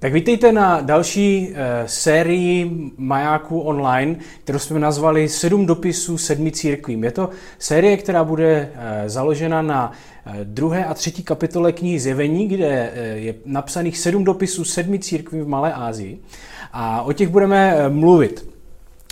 Tak 0.00 0.12
vítejte 0.12 0.52
na 0.52 0.80
další 0.80 1.52
e, 1.54 1.88
sérii 1.88 2.70
Majáku 2.96 3.60
online, 3.60 4.16
kterou 4.44 4.58
jsme 4.58 4.78
nazvali 4.80 5.28
Sedm 5.28 5.66
dopisů 5.66 6.18
sedmi 6.18 6.52
církvím. 6.52 7.04
Je 7.04 7.10
to 7.10 7.30
série, 7.58 7.96
která 7.96 8.24
bude 8.24 8.72
e, 8.74 9.08
založena 9.08 9.62
na 9.62 9.92
e, 10.26 10.44
druhé 10.44 10.84
a 10.84 10.94
třetí 10.94 11.22
kapitole 11.22 11.72
knihy 11.72 12.00
Zjevení, 12.00 12.48
kde 12.48 12.92
e, 12.94 13.06
je 13.06 13.34
napsaných 13.44 13.98
sedm 13.98 14.24
dopisů 14.24 14.64
sedmi 14.64 14.98
církvím 14.98 15.44
v 15.44 15.48
Malé 15.48 15.72
Asii. 15.72 16.18
A 16.72 17.02
o 17.02 17.12
těch 17.12 17.28
budeme 17.28 17.72
e, 17.72 17.88
mluvit. 17.88 18.47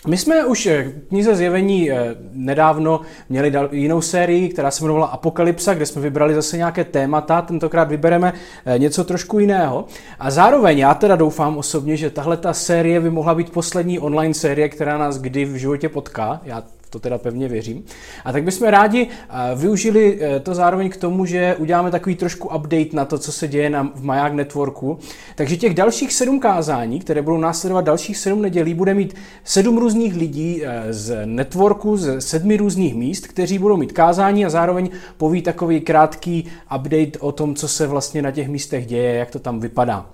My 0.06 0.16
jsme 0.16 0.44
už 0.44 0.66
eh, 0.66 0.82
v 0.82 1.08
knize 1.08 1.36
Zjevení 1.36 1.90
eh, 1.90 2.14
nedávno 2.32 3.00
měli 3.28 3.52
jinou 3.70 4.00
sérii, 4.00 4.48
která 4.48 4.70
se 4.70 4.84
jmenovala 4.84 5.06
Apokalypsa, 5.06 5.74
kde 5.74 5.86
jsme 5.86 6.02
vybrali 6.02 6.34
zase 6.34 6.56
nějaké 6.56 6.84
témata, 6.84 7.42
tentokrát 7.42 7.88
vybereme 7.88 8.32
eh, 8.66 8.78
něco 8.78 9.04
trošku 9.04 9.38
jiného. 9.38 9.84
A 10.18 10.30
zároveň 10.30 10.78
já 10.78 10.94
teda 10.94 11.16
doufám 11.16 11.58
osobně, 11.58 11.96
že 11.96 12.10
tahle 12.10 12.36
ta 12.36 12.52
série 12.52 13.00
by 13.00 13.10
mohla 13.10 13.34
být 13.34 13.50
poslední 13.50 13.98
online 13.98 14.34
série, 14.34 14.68
která 14.68 14.98
nás 14.98 15.18
kdy 15.18 15.44
v 15.44 15.56
životě 15.56 15.88
potká. 15.88 16.40
Já 16.44 16.62
to 16.96 17.00
teda 17.00 17.18
pevně 17.18 17.48
věřím. 17.48 17.84
A 18.24 18.32
tak 18.32 18.44
bychom 18.44 18.68
rádi 18.68 19.08
eh, 19.08 19.54
využili 19.54 20.18
eh, 20.20 20.40
to 20.40 20.54
zároveň 20.54 20.90
k 20.90 20.96
tomu, 20.96 21.26
že 21.26 21.56
uděláme 21.58 21.90
takový 21.90 22.16
trošku 22.16 22.48
update 22.48 22.88
na 22.92 23.04
to, 23.04 23.18
co 23.18 23.32
se 23.32 23.48
děje 23.48 23.70
na, 23.70 23.92
v 23.94 24.04
Maják 24.04 24.32
Networku. 24.32 24.98
Takže 25.34 25.56
těch 25.56 25.74
dalších 25.74 26.12
sedm 26.12 26.40
kázání, 26.40 27.00
které 27.00 27.22
budou 27.22 27.36
následovat 27.36 27.84
dalších 27.84 28.16
sedm 28.16 28.42
nedělí, 28.42 28.74
bude 28.74 28.94
mít 28.94 29.14
sedm 29.44 29.78
různých 29.78 30.16
lidí 30.16 30.62
eh, 30.64 30.92
z 30.92 31.26
networku, 31.26 31.96
z 31.96 32.20
sedmi 32.20 32.56
různých 32.56 32.94
míst, 32.94 33.26
kteří 33.26 33.58
budou 33.58 33.76
mít 33.76 33.92
kázání 33.92 34.46
a 34.46 34.50
zároveň 34.50 34.90
poví 35.16 35.42
takový 35.42 35.80
krátký 35.80 36.44
update 36.76 37.18
o 37.20 37.32
tom, 37.32 37.54
co 37.54 37.68
se 37.68 37.86
vlastně 37.86 38.22
na 38.22 38.30
těch 38.30 38.48
místech 38.48 38.86
děje, 38.86 39.14
jak 39.14 39.30
to 39.30 39.38
tam 39.38 39.60
vypadá. 39.60 40.06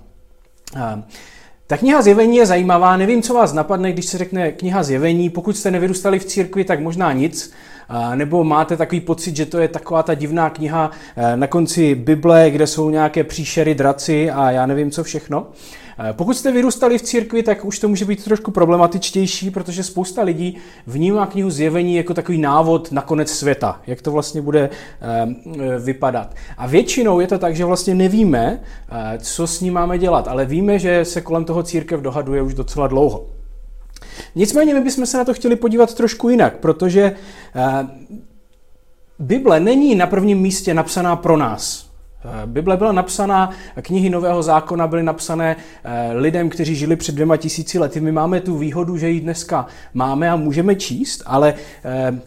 Ta 1.73 1.77
kniha 1.77 2.01
zjevení 2.01 2.37
je 2.37 2.45
zajímavá, 2.45 2.97
nevím, 2.97 3.21
co 3.21 3.33
vás 3.33 3.53
napadne, 3.53 3.91
když 3.91 4.05
se 4.05 4.17
řekne 4.17 4.51
kniha 4.51 4.83
zjevení. 4.83 5.29
Pokud 5.29 5.57
jste 5.57 5.71
nevyrůstali 5.71 6.19
v 6.19 6.25
církvi, 6.25 6.63
tak 6.63 6.79
možná 6.79 7.13
nic. 7.13 7.53
Nebo 8.15 8.43
máte 8.43 8.77
takový 8.77 9.01
pocit, 9.01 9.35
že 9.35 9.45
to 9.45 9.59
je 9.59 9.67
taková 9.67 10.03
ta 10.03 10.13
divná 10.13 10.49
kniha 10.49 10.91
eh, 11.15 11.37
na 11.37 11.47
konci 11.47 11.95
Bible, 11.95 12.51
kde 12.51 12.67
jsou 12.67 12.89
nějaké 12.89 13.23
příšery, 13.23 13.75
draci 13.75 14.31
a 14.31 14.51
já 14.51 14.65
nevím, 14.65 14.91
co 14.91 15.03
všechno. 15.03 15.47
Eh, 15.99 16.13
pokud 16.13 16.37
jste 16.37 16.51
vyrůstali 16.51 16.97
v 16.97 17.01
církvi, 17.01 17.43
tak 17.43 17.65
už 17.65 17.79
to 17.79 17.87
může 17.87 18.05
být 18.05 18.23
trošku 18.23 18.51
problematičtější, 18.51 19.51
protože 19.51 19.83
spousta 19.83 20.23
lidí 20.23 20.57
vnímá 20.87 21.25
knihu 21.25 21.49
Zjevení 21.49 21.95
jako 21.95 22.13
takový 22.13 22.37
návod 22.37 22.91
na 22.91 23.01
konec 23.01 23.31
světa, 23.31 23.81
jak 23.87 24.01
to 24.01 24.11
vlastně 24.11 24.41
bude 24.41 24.69
eh, 24.69 25.79
vypadat. 25.79 26.35
A 26.57 26.67
většinou 26.67 27.19
je 27.19 27.27
to 27.27 27.39
tak, 27.39 27.55
že 27.55 27.65
vlastně 27.65 27.95
nevíme, 27.95 28.61
eh, 28.91 29.17
co 29.21 29.47
s 29.47 29.61
ním 29.61 29.73
máme 29.73 29.97
dělat, 29.97 30.27
ale 30.27 30.45
víme, 30.45 30.79
že 30.79 31.05
se 31.05 31.21
kolem 31.21 31.45
toho 31.45 31.63
církev 31.63 32.01
dohaduje 32.01 32.41
už 32.41 32.53
docela 32.53 32.87
dlouho. 32.87 33.25
Nicméně 34.35 34.73
my 34.73 34.81
bychom 34.81 35.05
se 35.05 35.17
na 35.17 35.25
to 35.25 35.33
chtěli 35.33 35.55
podívat 35.55 35.93
trošku 35.93 36.29
jinak, 36.29 36.57
protože 36.57 37.15
Bible 39.19 39.59
není 39.59 39.95
na 39.95 40.07
prvním 40.07 40.37
místě 40.37 40.73
napsaná 40.73 41.15
pro 41.15 41.37
nás. 41.37 41.92
Eh, 42.25 42.47
Bible 42.47 42.77
byla 42.77 42.91
napsaná, 42.91 43.49
knihy 43.81 44.09
Nového 44.09 44.43
zákona 44.43 44.87
byly 44.87 45.03
napsané 45.03 45.55
eh, 45.83 46.11
lidem, 46.13 46.49
kteří 46.49 46.75
žili 46.75 46.95
před 46.95 47.15
dvěma 47.15 47.37
tisíci 47.37 47.79
lety. 47.79 47.99
My 47.99 48.11
máme 48.11 48.41
tu 48.41 48.57
výhodu, 48.57 48.97
že 48.97 49.09
ji 49.09 49.19
dneska 49.19 49.67
máme 49.93 50.31
a 50.31 50.35
můžeme 50.35 50.75
číst, 50.75 51.23
ale 51.25 51.53
eh, 51.85 52.21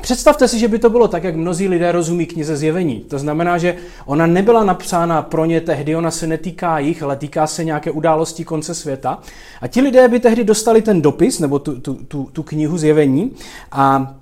Představte 0.00 0.48
si, 0.48 0.58
že 0.58 0.68
by 0.68 0.78
to 0.78 0.90
bylo 0.90 1.08
tak, 1.08 1.24
jak 1.24 1.36
mnozí 1.36 1.68
lidé 1.68 1.92
rozumí 1.92 2.26
knize 2.26 2.56
zjevení. 2.56 3.00
To 3.00 3.18
znamená, 3.18 3.58
že 3.58 3.76
ona 4.06 4.26
nebyla 4.26 4.64
napsána 4.64 5.22
pro 5.22 5.44
ně 5.44 5.60
tehdy, 5.60 5.96
ona 5.96 6.10
se 6.10 6.26
netýká 6.26 6.78
jich, 6.78 7.02
ale 7.02 7.16
týká 7.16 7.46
se 7.46 7.64
nějaké 7.64 7.90
události 7.90 8.44
konce 8.44 8.74
světa. 8.74 9.18
A 9.60 9.66
ti 9.66 9.80
lidé 9.80 10.08
by 10.08 10.20
tehdy 10.20 10.44
dostali 10.44 10.82
ten 10.82 11.02
dopis, 11.02 11.38
nebo 11.38 11.58
tu, 11.58 11.80
tu, 11.80 11.94
tu, 11.94 12.28
tu 12.32 12.42
knihu 12.42 12.78
zjevení, 12.78 13.32
a 13.72 14.14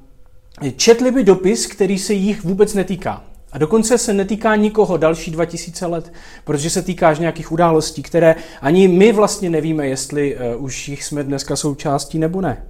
četli 0.77 1.11
by 1.11 1.25
dopis, 1.25 1.67
který 1.67 1.99
se 1.99 2.13
jich 2.13 2.45
vůbec 2.45 2.75
netýká. 2.75 3.23
A 3.53 3.59
dokonce 3.59 3.99
se 3.99 4.13
netýká 4.13 4.57
nikoho 4.57 4.97
další 4.97 5.31
2000 5.31 5.87
let, 5.87 6.13
protože 6.45 6.71
se 6.71 6.83
týká 6.83 7.13
nějakých 7.13 7.53
událostí, 7.53 8.03
které 8.03 8.35
ani 8.61 8.89
my 8.89 9.13
vlastně 9.13 9.51
nevíme, 9.51 9.89
jestli 9.89 10.37
uh, 10.37 10.65
už 10.65 10.89
jich 10.89 11.05
jsme 11.05 11.23
dneska 11.23 11.57
součástí 11.57 12.19
nebo 12.19 12.41
ne. 12.41 12.63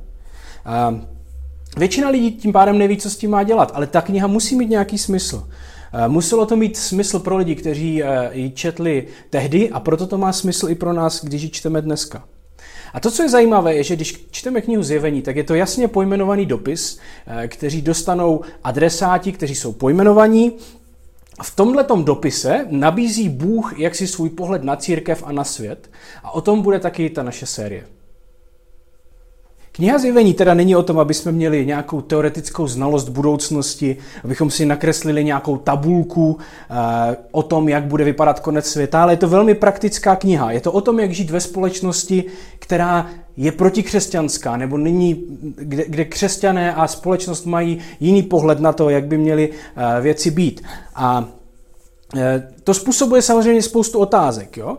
Většina 1.77 2.09
lidí 2.09 2.33
tím 2.33 2.53
pádem 2.53 2.79
neví, 2.79 2.97
co 2.97 3.11
s 3.11 3.17
tím 3.17 3.31
má 3.31 3.43
dělat, 3.43 3.73
ale 3.75 3.87
ta 3.87 4.01
kniha 4.01 4.27
musí 4.27 4.57
mít 4.57 4.71
nějaký 4.71 4.99
smysl. 4.99 5.37
Uh, 5.37 6.09
muselo 6.09 6.47
to 6.47 6.57
mít 6.57 6.77
smysl 6.77 7.19
pro 7.19 7.37
lidi, 7.37 7.55
kteří 7.55 8.03
uh, 8.03 8.09
ji 8.33 8.51
četli 8.51 9.07
tehdy 9.31 9.71
a 9.71 9.81
proto 9.81 10.07
to 10.07 10.19
má 10.19 10.33
smysl 10.33 10.69
i 10.69 10.75
pro 10.75 10.93
nás, 10.93 11.25
když 11.25 11.43
ji 11.43 11.51
čteme 11.51 11.83
dneska. 11.83 12.25
A 12.93 13.01
to, 13.01 13.11
co 13.11 13.23
je 13.23 13.29
zajímavé, 13.29 13.75
je, 13.75 13.83
že 13.83 13.97
když 13.97 14.27
čteme 14.31 14.61
knihu 14.61 14.83
Zjevení, 14.83 15.23
tak 15.23 15.37
je 15.37 15.45
to 15.45 15.55
jasně 15.55 15.89
pojmenovaný 15.89 16.47
dopis, 16.47 16.99
eh, 17.27 17.49
kteří 17.49 17.83
dostanou 17.83 18.41
adresáti, 18.65 19.33
kteří 19.33 19.55
jsou 19.55 19.73
pojmenovaní. 19.73 20.53
V 21.43 21.57
tomhle 21.57 21.87
dopise 22.03 22.67
nabízí 22.71 23.29
Bůh 23.29 23.79
jaksi 23.79 24.07
svůj 24.07 24.31
pohled 24.31 24.65
na 24.65 24.77
církev 24.77 25.23
a 25.27 25.33
na 25.33 25.45
svět. 25.45 25.91
A 26.23 26.31
o 26.31 26.41
tom 26.41 26.63
bude 26.63 26.79
taky 26.79 27.11
ta 27.11 27.23
naše 27.23 27.47
série. 27.47 27.87
Kniha 29.75 29.99
zjevení 29.99 30.35
teda 30.35 30.55
není 30.55 30.77
o 30.77 30.83
tom, 30.83 30.99
aby 30.99 31.15
jsme 31.15 31.33
měli 31.33 31.67
nějakou 31.67 32.01
teoretickou 32.01 32.67
znalost 32.67 33.09
budoucnosti, 33.09 33.97
abychom 34.25 34.51
si 34.51 34.67
nakreslili 34.67 35.25
nějakou 35.25 35.57
tabulku 35.57 36.39
e, 36.39 37.17
o 37.31 37.43
tom, 37.43 37.69
jak 37.69 37.85
bude 37.85 38.05
vypadat 38.05 38.41
konec 38.41 38.67
světa, 38.67 39.03
ale 39.03 39.13
je 39.13 39.17
to 39.17 39.29
velmi 39.29 39.55
praktická 39.55 40.17
kniha. 40.17 40.51
Je 40.51 40.61
to 40.61 40.73
o 40.73 40.81
tom, 40.81 41.01
jak 41.01 41.11
žít 41.11 41.31
ve 41.31 41.41
společnosti, 41.41 42.25
která 42.59 43.11
je 43.37 43.53
protikřesťanská, 43.53 44.57
nebo 44.57 44.79
není, 44.79 45.25
kde, 45.57 45.85
kde 45.89 46.05
křesťané 46.05 46.75
a 46.75 46.87
společnost 46.89 47.47
mají 47.47 47.79
jiný 48.01 48.23
pohled 48.23 48.61
na 48.61 48.73
to, 48.73 48.91
jak 48.91 49.07
by 49.07 49.19
měly 49.19 49.51
e, 49.51 50.01
věci 50.01 50.31
být. 50.31 50.63
A 50.95 51.29
e, 52.17 52.49
to 52.65 52.75
způsobuje 52.75 53.23
samozřejmě 53.23 53.63
spoustu 53.63 53.99
otázek. 53.99 54.57
Jo? 54.57 54.77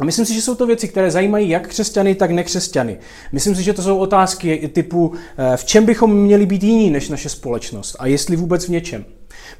A 0.00 0.04
myslím 0.04 0.26
si, 0.26 0.34
že 0.34 0.42
jsou 0.42 0.54
to 0.54 0.66
věci, 0.66 0.88
které 0.88 1.10
zajímají 1.10 1.48
jak 1.48 1.68
křesťany, 1.68 2.14
tak 2.14 2.30
nekřesťany. 2.30 2.98
Myslím 3.32 3.54
si, 3.54 3.62
že 3.62 3.72
to 3.72 3.82
jsou 3.82 3.98
otázky 3.98 4.70
typu, 4.72 5.12
eh, 5.38 5.56
v 5.56 5.64
čem 5.64 5.86
bychom 5.86 6.16
měli 6.16 6.46
být 6.46 6.62
jiní 6.62 6.90
než 6.90 7.08
naše 7.08 7.28
společnost 7.28 7.96
a 7.98 8.06
jestli 8.06 8.36
vůbec 8.36 8.64
v 8.64 8.68
něčem. 8.68 9.04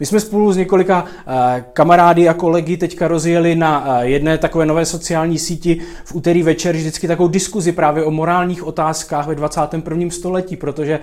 My 0.01 0.07
jsme 0.07 0.21
spolu 0.21 0.53
s 0.53 0.57
několika 0.57 1.05
eh, 1.27 1.65
kamarády 1.73 2.29
a 2.29 2.35
kolegy 2.35 2.77
teďka 2.77 3.09
rozjeli 3.09 3.57
na 3.57 3.85
eh, 3.87 4.07
jedné 4.07 4.39
takové 4.39 4.67
nové 4.67 4.87
sociální 4.87 5.39
síti 5.39 5.81
v 6.05 6.15
úterý 6.15 6.43
večer 6.43 6.77
vždycky 6.77 7.09
takovou 7.09 7.29
diskuzi 7.29 7.73
právě 7.73 8.05
o 8.05 8.11
morálních 8.11 8.67
otázkách 8.67 9.27
ve 9.27 9.35
21. 9.35 10.11
století, 10.11 10.57
protože 10.57 11.01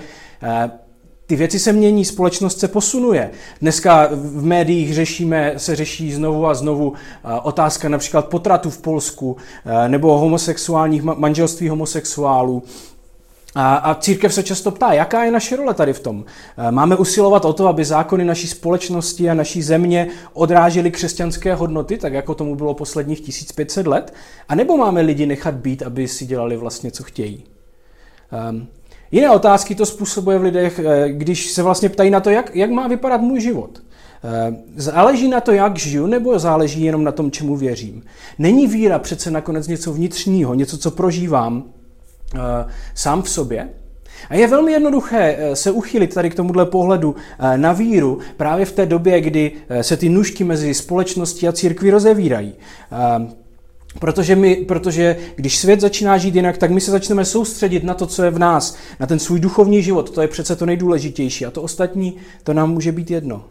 ty 1.28 1.36
věci 1.36 1.58
se 1.58 1.72
mění, 1.72 2.04
společnost 2.04 2.60
se 2.60 2.68
posunuje. 2.68 3.30
Dneska 3.60 4.08
v 4.12 4.44
médiích 4.44 4.94
řešíme, 4.94 5.54
se 5.56 5.76
řeší 5.76 6.12
znovu 6.12 6.46
a 6.46 6.54
znovu 6.54 6.92
eh, 6.94 7.40
otázka 7.42 7.88
například 7.88 8.28
potratu 8.28 8.70
v 8.70 8.78
Polsku 8.78 9.36
eh, 9.66 9.88
nebo 9.88 10.18
homosexuálních 10.18 11.02
manželství 11.02 11.68
homosexuálů. 11.68 12.62
A, 13.54 13.76
a 13.76 13.94
církev 13.94 14.34
se 14.34 14.42
často 14.42 14.70
ptá, 14.70 14.92
jaká 14.92 15.24
je 15.24 15.30
naše 15.30 15.56
role 15.56 15.74
tady 15.74 15.92
v 15.92 16.00
tom. 16.00 16.24
Eh, 16.58 16.72
máme 16.72 16.96
usilovat 16.96 17.44
o 17.44 17.52
to, 17.52 17.68
aby 17.68 17.84
zákony 17.84 18.24
naší 18.24 18.48
společnosti 18.48 19.30
a 19.30 19.34
naší 19.34 19.62
země 19.62 20.08
odrážely 20.32 20.90
křesťanské 20.90 21.54
hodnoty, 21.54 21.98
tak 21.98 22.12
jako 22.12 22.34
tomu 22.34 22.54
bylo 22.54 22.74
posledních 22.74 23.20
1500 23.20 23.86
let, 23.86 24.14
a 24.48 24.54
nebo 24.54 24.76
máme 24.76 25.00
lidi 25.00 25.26
nechat 25.26 25.54
být, 25.54 25.82
aby 25.82 26.08
si 26.08 26.26
dělali 26.26 26.56
vlastně, 26.56 26.90
co 26.90 27.02
chtějí. 27.02 27.44
Um, 28.50 28.68
Jiné 29.10 29.30
otázky 29.30 29.74
to 29.74 29.86
způsobuje 29.86 30.38
v 30.38 30.42
lidech, 30.42 30.80
eh, 30.84 31.08
když 31.08 31.50
se 31.50 31.62
vlastně 31.62 31.88
ptají 31.88 32.10
na 32.10 32.20
to, 32.20 32.30
jak, 32.30 32.56
jak 32.56 32.70
má 32.70 32.88
vypadat 32.88 33.20
můj 33.20 33.40
život. 33.40 33.82
Eh, 34.24 34.56
záleží 34.76 35.28
na 35.28 35.40
to, 35.40 35.52
jak 35.52 35.78
žiju, 35.78 36.06
nebo 36.06 36.38
záleží 36.38 36.82
jenom 36.82 37.04
na 37.04 37.12
tom, 37.12 37.30
čemu 37.30 37.56
věřím. 37.56 38.02
Není 38.38 38.66
víra 38.66 38.98
přece 38.98 39.30
nakonec 39.30 39.68
něco 39.68 39.92
vnitřního, 39.92 40.54
něco, 40.54 40.78
co 40.78 40.90
prožívám 40.90 41.56
uh, 41.56 42.40
sám 42.94 43.22
v 43.22 43.30
sobě? 43.30 43.68
A 44.30 44.34
je 44.34 44.46
velmi 44.46 44.72
jednoduché 44.72 45.38
se 45.54 45.70
uchylit 45.70 46.14
tady 46.14 46.30
k 46.30 46.34
tomuhle 46.34 46.66
pohledu 46.66 47.16
na 47.56 47.72
víru 47.72 48.18
právě 48.36 48.64
v 48.64 48.72
té 48.72 48.86
době, 48.86 49.20
kdy 49.20 49.52
se 49.80 49.96
ty 49.96 50.08
nůžky 50.08 50.44
mezi 50.44 50.74
společností 50.74 51.48
a 51.48 51.52
církví 51.52 51.90
rozevírají. 51.90 52.54
Protože, 54.00 54.36
my, 54.36 54.56
protože 54.56 55.16
když 55.36 55.58
svět 55.58 55.80
začíná 55.80 56.18
žít 56.18 56.34
jinak, 56.34 56.58
tak 56.58 56.70
my 56.70 56.80
se 56.80 56.90
začneme 56.90 57.24
soustředit 57.24 57.84
na 57.84 57.94
to, 57.94 58.06
co 58.06 58.22
je 58.22 58.30
v 58.30 58.38
nás, 58.38 58.76
na 59.00 59.06
ten 59.06 59.18
svůj 59.18 59.40
duchovní 59.40 59.82
život. 59.82 60.10
To 60.10 60.22
je 60.22 60.28
přece 60.28 60.56
to 60.56 60.66
nejdůležitější. 60.66 61.46
A 61.46 61.50
to 61.50 61.62
ostatní, 61.62 62.16
to 62.42 62.54
nám 62.54 62.70
může 62.70 62.92
být 62.92 63.10
jedno. 63.10 63.44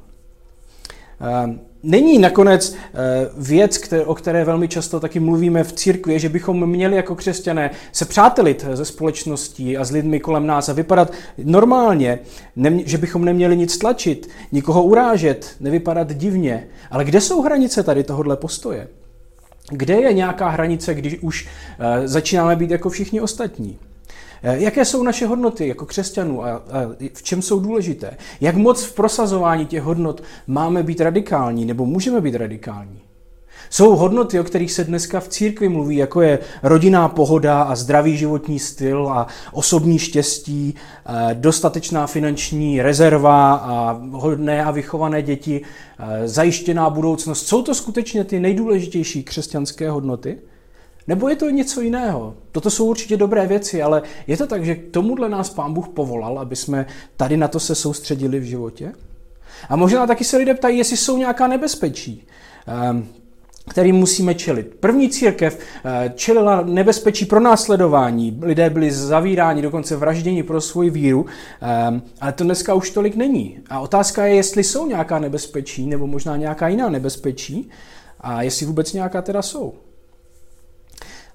Ehm, 1.21 1.59
není 1.83 2.19
nakonec 2.19 2.75
eh, 2.75 2.97
věc, 3.37 3.93
o 4.05 4.15
které 4.15 4.45
velmi 4.45 4.67
často 4.67 4.99
taky 4.99 5.19
mluvíme 5.19 5.63
v 5.63 5.73
církvi, 5.73 6.19
že 6.19 6.29
bychom 6.29 6.69
měli 6.69 6.95
jako 6.95 7.15
křesťané 7.15 7.71
se 7.91 8.05
přátelit 8.05 8.65
ze 8.73 8.85
společností 8.85 9.77
a 9.77 9.85
s 9.85 9.91
lidmi 9.91 10.19
kolem 10.19 10.47
nás 10.47 10.69
a 10.69 10.73
vypadat 10.73 11.11
normálně, 11.43 12.19
že 12.85 12.97
bychom 12.97 13.25
neměli 13.25 13.57
nic 13.57 13.77
tlačit, 13.77 14.29
nikoho 14.51 14.83
urážet, 14.83 15.55
nevypadat 15.59 16.13
divně. 16.13 16.67
Ale 16.91 17.05
kde 17.05 17.21
jsou 17.21 17.41
hranice 17.41 17.83
tady 17.83 18.03
tohohle 18.03 18.37
postoje? 18.37 18.87
Kde 19.71 19.93
je 19.93 20.13
nějaká 20.13 20.49
hranice, 20.49 20.93
když 20.93 21.17
už 21.21 21.47
začínáme 22.05 22.55
být 22.55 22.71
jako 22.71 22.89
všichni 22.89 23.21
ostatní? 23.21 23.79
Jaké 24.43 24.85
jsou 24.85 25.03
naše 25.03 25.25
hodnoty 25.27 25.67
jako 25.67 25.85
křesťanů 25.85 26.45
a, 26.45 26.49
a 26.51 26.61
v 27.13 27.23
čem 27.23 27.41
jsou 27.41 27.59
důležité? 27.59 28.17
Jak 28.41 28.55
moc 28.55 28.83
v 28.83 28.95
prosazování 28.95 29.65
těch 29.65 29.83
hodnot 29.83 30.23
máme 30.47 30.83
být 30.83 31.01
radikální 31.01 31.65
nebo 31.65 31.85
můžeme 31.85 32.21
být 32.21 32.35
radikální? 32.35 33.01
Jsou 33.69 33.95
hodnoty, 33.95 34.39
o 34.39 34.43
kterých 34.43 34.71
se 34.71 34.83
dneska 34.83 35.19
v 35.19 35.27
církvi 35.27 35.69
mluví, 35.69 35.95
jako 35.95 36.21
je 36.21 36.39
rodinná 36.63 37.07
pohoda 37.09 37.61
a 37.61 37.75
zdravý 37.75 38.17
životní 38.17 38.59
styl 38.59 39.09
a 39.09 39.27
osobní 39.51 39.99
štěstí, 39.99 40.75
dostatečná 41.33 42.07
finanční 42.07 42.81
rezerva 42.81 43.53
a 43.53 44.01
hodné 44.11 44.63
a 44.63 44.71
vychované 44.71 45.21
děti, 45.21 45.61
zajištěná 46.25 46.89
budoucnost. 46.89 47.47
Jsou 47.47 47.61
to 47.61 47.75
skutečně 47.75 48.23
ty 48.23 48.39
nejdůležitější 48.39 49.23
křesťanské 49.23 49.89
hodnoty? 49.89 50.37
Nebo 51.07 51.29
je 51.29 51.35
to 51.35 51.49
něco 51.49 51.81
jiného? 51.81 52.33
Toto 52.51 52.69
jsou 52.69 52.85
určitě 52.85 53.17
dobré 53.17 53.47
věci, 53.47 53.81
ale 53.81 54.01
je 54.27 54.37
to 54.37 54.47
tak, 54.47 54.65
že 54.65 54.75
k 54.75 54.91
tomuhle 54.91 55.29
nás 55.29 55.49
Pán 55.49 55.73
Bůh 55.73 55.87
povolal, 55.87 56.39
aby 56.39 56.55
jsme 56.55 56.85
tady 57.17 57.37
na 57.37 57.47
to 57.47 57.59
se 57.59 57.75
soustředili 57.75 58.39
v 58.39 58.43
životě? 58.43 58.91
A 59.69 59.75
možná 59.75 60.07
taky 60.07 60.23
se 60.23 60.37
lidé 60.37 60.53
ptají, 60.53 60.77
jestli 60.77 60.97
jsou 60.97 61.17
nějaká 61.17 61.47
nebezpečí. 61.47 62.27
Ehm, 63.67 63.71
který 63.71 63.93
musíme 63.93 64.35
čelit. 64.35 64.75
První 64.79 65.09
církev 65.09 65.59
eh, 65.85 66.13
čelila 66.15 66.61
nebezpečí 66.61 67.25
pro 67.25 67.39
následování. 67.39 68.39
Lidé 68.41 68.69
byli 68.69 68.91
zavíráni, 68.91 69.61
dokonce 69.61 69.95
vražděni 69.95 70.43
pro 70.43 70.61
svoji 70.61 70.89
víru, 70.89 71.25
eh, 71.61 72.01
ale 72.21 72.33
to 72.33 72.43
dneska 72.43 72.73
už 72.73 72.89
tolik 72.89 73.15
není. 73.15 73.59
A 73.69 73.79
otázka 73.79 74.25
je, 74.25 74.35
jestli 74.35 74.63
jsou 74.63 74.87
nějaká 74.87 75.19
nebezpečí, 75.19 75.87
nebo 75.87 76.07
možná 76.07 76.37
nějaká 76.37 76.67
jiná 76.67 76.89
nebezpečí, 76.89 77.69
a 78.21 78.41
jestli 78.41 78.65
vůbec 78.65 78.93
nějaká 78.93 79.21
teda 79.21 79.41
jsou. 79.41 79.73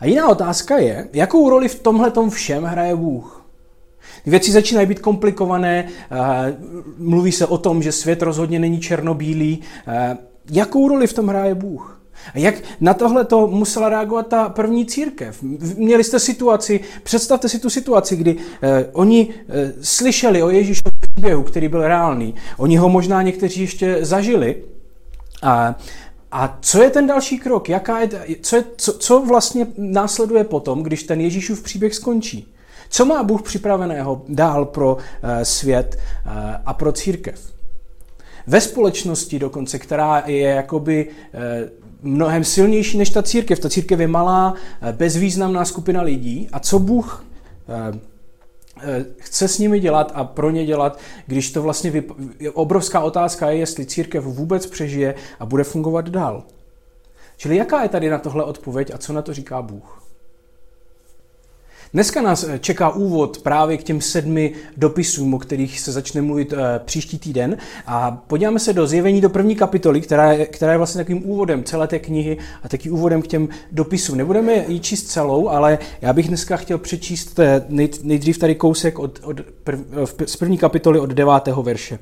A 0.00 0.06
jiná 0.06 0.28
otázka 0.28 0.78
je, 0.78 1.08
jakou 1.12 1.50
roli 1.50 1.69
v 1.69 1.81
tomhle 1.81 2.11
tom 2.11 2.31
všem 2.31 2.64
hraje 2.64 2.96
Bůh. 2.96 3.46
Věci 4.26 4.52
začínají 4.52 4.87
být 4.87 5.00
komplikované, 5.00 5.88
eh, 5.88 6.56
mluví 6.99 7.32
se 7.32 7.46
o 7.46 7.58
tom, 7.58 7.82
že 7.82 7.93
svět 7.93 8.23
rozhodně 8.23 8.58
není 8.58 8.81
černobílý. 8.81 9.62
Jakou 10.50 10.88
roli 10.88 11.06
v 11.06 11.12
tom 11.12 11.28
hraje 11.28 11.55
Bůh? 11.55 12.01
A 12.35 12.38
jak 12.38 12.55
na 12.81 12.94
tohle 12.94 13.25
to 13.25 13.47
musela 13.47 13.88
reagovat 13.88 14.26
ta 14.26 14.49
první 14.49 14.87
církev? 14.87 15.43
Měli 15.76 16.05
jste 16.05 16.19
situaci, 16.19 16.81
představte 17.03 17.49
si 17.49 17.59
tu 17.59 17.70
situaci, 17.70 18.17
kdy 18.17 18.37
eh, 18.62 18.87
oni 18.93 19.29
eh, 19.49 19.73
slyšeli 19.82 20.43
o 20.43 20.50
Ježíšově 20.50 20.93
příběhu, 21.14 21.43
který 21.43 21.69
byl 21.69 21.88
reálný. 21.88 22.35
Oni 22.56 22.76
ho 22.76 22.88
možná 22.88 23.23
někteří 23.23 23.61
ještě 23.61 23.99
zažili. 24.00 24.56
A, 25.43 25.75
a 26.32 26.59
co 26.61 26.82
je 26.82 26.91
ten 26.91 27.06
další 27.06 27.38
krok? 27.38 27.69
Jaká 27.69 28.00
je, 28.00 28.09
co, 28.41 28.56
je, 28.56 28.64
co, 28.76 28.93
co 28.93 29.20
vlastně 29.20 29.67
následuje 29.76 30.44
potom, 30.44 30.82
když 30.82 31.03
ten 31.03 31.20
Ježíšův 31.20 31.62
příběh 31.62 31.94
skončí? 31.94 32.55
Co 32.88 33.05
má 33.05 33.23
Bůh 33.23 33.43
připraveného 33.43 34.23
dál 34.29 34.64
pro 34.64 34.94
uh, 34.94 35.00
svět 35.43 35.99
uh, 36.26 36.32
a 36.67 36.73
pro 36.75 36.93
církev? 36.93 37.53
Ve 38.47 38.61
společnosti 38.61 39.38
dokonce, 39.38 39.79
která 39.79 40.23
je 40.26 40.49
jakoby 40.49 41.09
uh, 41.09 41.81
mnohem 42.02 42.44
silnější 42.44 42.99
než 42.99 43.10
ta 43.10 43.22
církev. 43.22 43.58
Ta 43.58 43.70
církev 43.70 44.00
je 44.00 44.08
malá, 44.08 44.54
eh, 44.82 44.93
bezvýznamná 44.93 45.64
skupina 45.64 46.02
lidí. 46.02 46.49
A 46.52 46.58
co 46.58 46.78
Bůh 46.78 47.25
eh, 47.69 47.99
eh, 48.81 49.04
chce 49.19 49.49
s 49.49 49.58
nimi 49.58 49.81
dělat 49.81 50.12
a 50.14 50.25
pro 50.25 50.50
ně 50.50 50.66
dělat, 50.66 50.99
když 51.26 51.52
to 51.52 51.62
vlastně 51.62 51.90
vyp... 51.90 52.12
obrovská 52.54 53.00
otázka 53.00 53.50
je, 53.50 53.58
jestli 53.58 53.87
církev 53.87 54.25
vůbec 54.25 54.66
přežije 54.66 55.14
a 55.40 55.46
bude 55.46 55.64
fungovat 55.64 56.08
dál. 56.08 56.44
Čili 57.37 57.56
jaká 57.56 57.82
je 57.82 57.88
tady 57.88 58.10
na 58.10 58.19
tohle 58.19 58.44
odpověď 58.44 58.90
a 58.94 58.99
co 58.99 59.12
na 59.12 59.22
to 59.22 59.34
říká 59.34 59.62
Bůh? 59.62 60.01
Dneska 61.94 62.22
nás 62.22 62.44
eh, 62.44 62.58
čeká 62.58 62.90
úvod 62.90 63.38
právě 63.38 63.76
k 63.76 63.82
těm 63.82 64.00
sedmi 64.00 64.52
dopisům, 64.76 65.34
o 65.34 65.38
kterých 65.38 65.80
se 65.80 65.92
začne 65.92 66.22
mluvit 66.22 66.52
eh, 66.52 66.80
příští 66.84 67.18
týden. 67.18 67.56
A 67.86 68.10
podíváme 68.10 68.58
se 68.58 68.72
do 68.72 68.86
zjevení 68.86 69.20
do 69.20 69.30
první 69.30 69.56
kapitoly, 69.56 70.00
která 70.00 70.32
je, 70.32 70.46
která 70.46 70.72
je 70.72 70.78
vlastně 70.78 70.98
takovým 70.98 71.30
úvodem 71.30 71.64
celé 71.64 71.86
té 71.86 71.98
knihy 71.98 72.38
a 72.62 72.68
taky 72.68 72.90
úvodem 72.90 73.22
k 73.22 73.26
těm 73.26 73.48
dopisům. 73.72 74.18
Nebudeme 74.18 74.64
ji 74.68 74.80
číst 74.80 75.02
celou, 75.02 75.48
ale 75.48 75.78
já 76.00 76.12
bych 76.12 76.28
dneska 76.28 76.56
chtěl 76.56 76.78
přečíst 76.78 77.38
eh, 77.38 77.64
nejdřív 78.02 78.38
tady 78.38 78.54
kousek 78.54 78.98
od, 78.98 79.20
od 79.22 79.40
prv, 79.64 79.80
z 80.26 80.36
první 80.36 80.58
kapitoly 80.58 81.00
od 81.00 81.10
devátého 81.10 81.62
verše. 81.62 81.98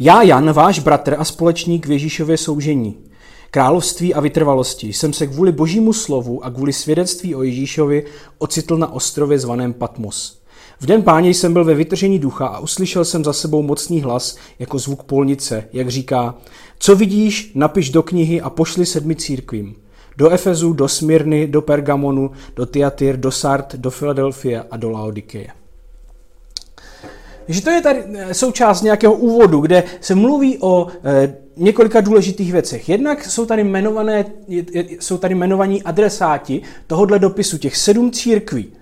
Já, 0.00 0.22
Jan, 0.22 0.52
váš 0.52 0.78
bratr 0.78 1.16
a 1.18 1.24
společník 1.24 1.86
v 1.86 1.90
Ježíšově 1.90 2.36
soužení, 2.36 2.96
království 3.50 4.14
a 4.14 4.20
vytrvalosti 4.20 4.92
jsem 4.92 5.12
se 5.12 5.26
kvůli 5.26 5.52
božímu 5.52 5.92
slovu 5.92 6.44
a 6.44 6.50
kvůli 6.50 6.72
svědectví 6.72 7.34
o 7.34 7.42
Ježíšovi 7.42 8.04
ocitl 8.38 8.76
na 8.76 8.92
ostrově 8.92 9.38
zvaném 9.38 9.72
Patmos. 9.72 10.38
V 10.80 10.86
den 10.86 11.02
páně 11.02 11.30
jsem 11.30 11.52
byl 11.52 11.64
ve 11.64 11.74
vytržení 11.74 12.18
ducha 12.18 12.46
a 12.46 12.58
uslyšel 12.58 13.04
jsem 13.04 13.24
za 13.24 13.32
sebou 13.32 13.62
mocný 13.62 14.00
hlas 14.00 14.36
jako 14.58 14.78
zvuk 14.78 15.02
polnice, 15.02 15.68
jak 15.72 15.88
říká, 15.88 16.34
co 16.78 16.96
vidíš, 16.96 17.52
napiš 17.54 17.90
do 17.90 18.02
knihy 18.02 18.40
a 18.40 18.50
pošli 18.50 18.86
sedmi 18.86 19.16
církvím. 19.16 19.74
Do 20.16 20.30
Efezu, 20.30 20.72
do 20.72 20.88
Smyrny, 20.88 21.46
do 21.46 21.62
Pergamonu, 21.62 22.30
do 22.56 22.66
Tiatyr, 22.66 23.16
do 23.16 23.30
Sart, 23.30 23.74
do 23.74 23.90
Filadelfie 23.90 24.62
a 24.70 24.76
do 24.76 24.90
Laodikeje. 24.90 25.48
Takže 27.46 27.62
to 27.62 27.70
je 27.70 27.82
tady 27.82 28.02
eh, 28.14 28.34
součást 28.34 28.82
nějakého 28.82 29.14
úvodu, 29.14 29.60
kde 29.60 29.82
se 30.00 30.14
mluví 30.14 30.58
o 30.60 30.86
e, 31.04 31.34
několika 31.58 32.00
důležitých 32.00 32.52
věcech. 32.52 32.88
Jednak 32.88 33.24
jsou 33.24 33.46
tady, 33.46 33.62
jmenované, 33.62 34.24
jsou 35.00 35.18
tady 35.18 35.34
jmenovaní 35.34 35.82
adresáti 35.82 36.62
tohohle 36.86 37.18
dopisu, 37.18 37.58
těch 37.58 37.76
sedm 37.76 38.10
církví. 38.10 38.72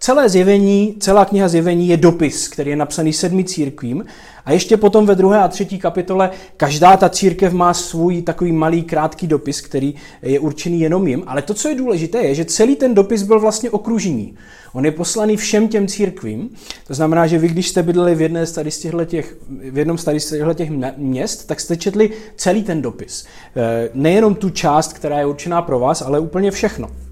Celé 0.00 0.28
zjevení, 0.28 0.96
celá 1.00 1.24
kniha 1.24 1.48
zjevení 1.48 1.88
je 1.88 1.96
dopis, 1.96 2.48
který 2.48 2.70
je 2.70 2.76
napsaný 2.76 3.12
sedmi 3.12 3.44
církvím 3.44 4.04
a 4.44 4.52
ještě 4.52 4.76
potom 4.76 5.06
ve 5.06 5.14
druhé 5.14 5.38
a 5.38 5.48
třetí 5.48 5.78
kapitole 5.78 6.30
každá 6.56 6.96
ta 6.96 7.08
církev 7.08 7.52
má 7.52 7.74
svůj 7.74 8.22
takový 8.22 8.52
malý 8.52 8.82
krátký 8.82 9.26
dopis, 9.26 9.60
který 9.60 9.94
je 10.22 10.40
určený 10.40 10.80
jenom 10.80 11.08
jim, 11.08 11.22
ale 11.26 11.42
to, 11.42 11.54
co 11.54 11.68
je 11.68 11.74
důležité, 11.74 12.18
je, 12.18 12.34
že 12.34 12.44
celý 12.44 12.76
ten 12.76 12.94
dopis 12.94 13.22
byl 13.22 13.40
vlastně 13.40 13.70
okružní. 13.70 14.34
On 14.72 14.84
je 14.84 14.92
poslaný 14.92 15.36
všem 15.36 15.68
těm 15.68 15.86
církvím, 15.86 16.50
to 16.86 16.94
znamená, 16.94 17.26
že 17.26 17.38
vy, 17.38 17.48
když 17.48 17.68
jste 17.68 17.82
bydleli 17.82 18.14
v, 18.14 18.20
jedné 18.20 18.46
z 18.46 18.58
těch, 19.06 19.36
v 19.70 19.78
jednom 19.78 19.98
z 19.98 20.24
těch 20.54 20.70
měst, 20.96 21.46
tak 21.46 21.60
jste 21.60 21.76
četli 21.76 22.10
celý 22.36 22.62
ten 22.62 22.82
dopis. 22.82 23.26
E, 23.56 23.90
nejenom 23.94 24.34
tu 24.34 24.50
část, 24.50 24.92
která 24.92 25.18
je 25.18 25.26
určená 25.26 25.62
pro 25.62 25.78
vás, 25.78 26.02
ale 26.02 26.20
úplně 26.20 26.50
všechno. 26.50 27.07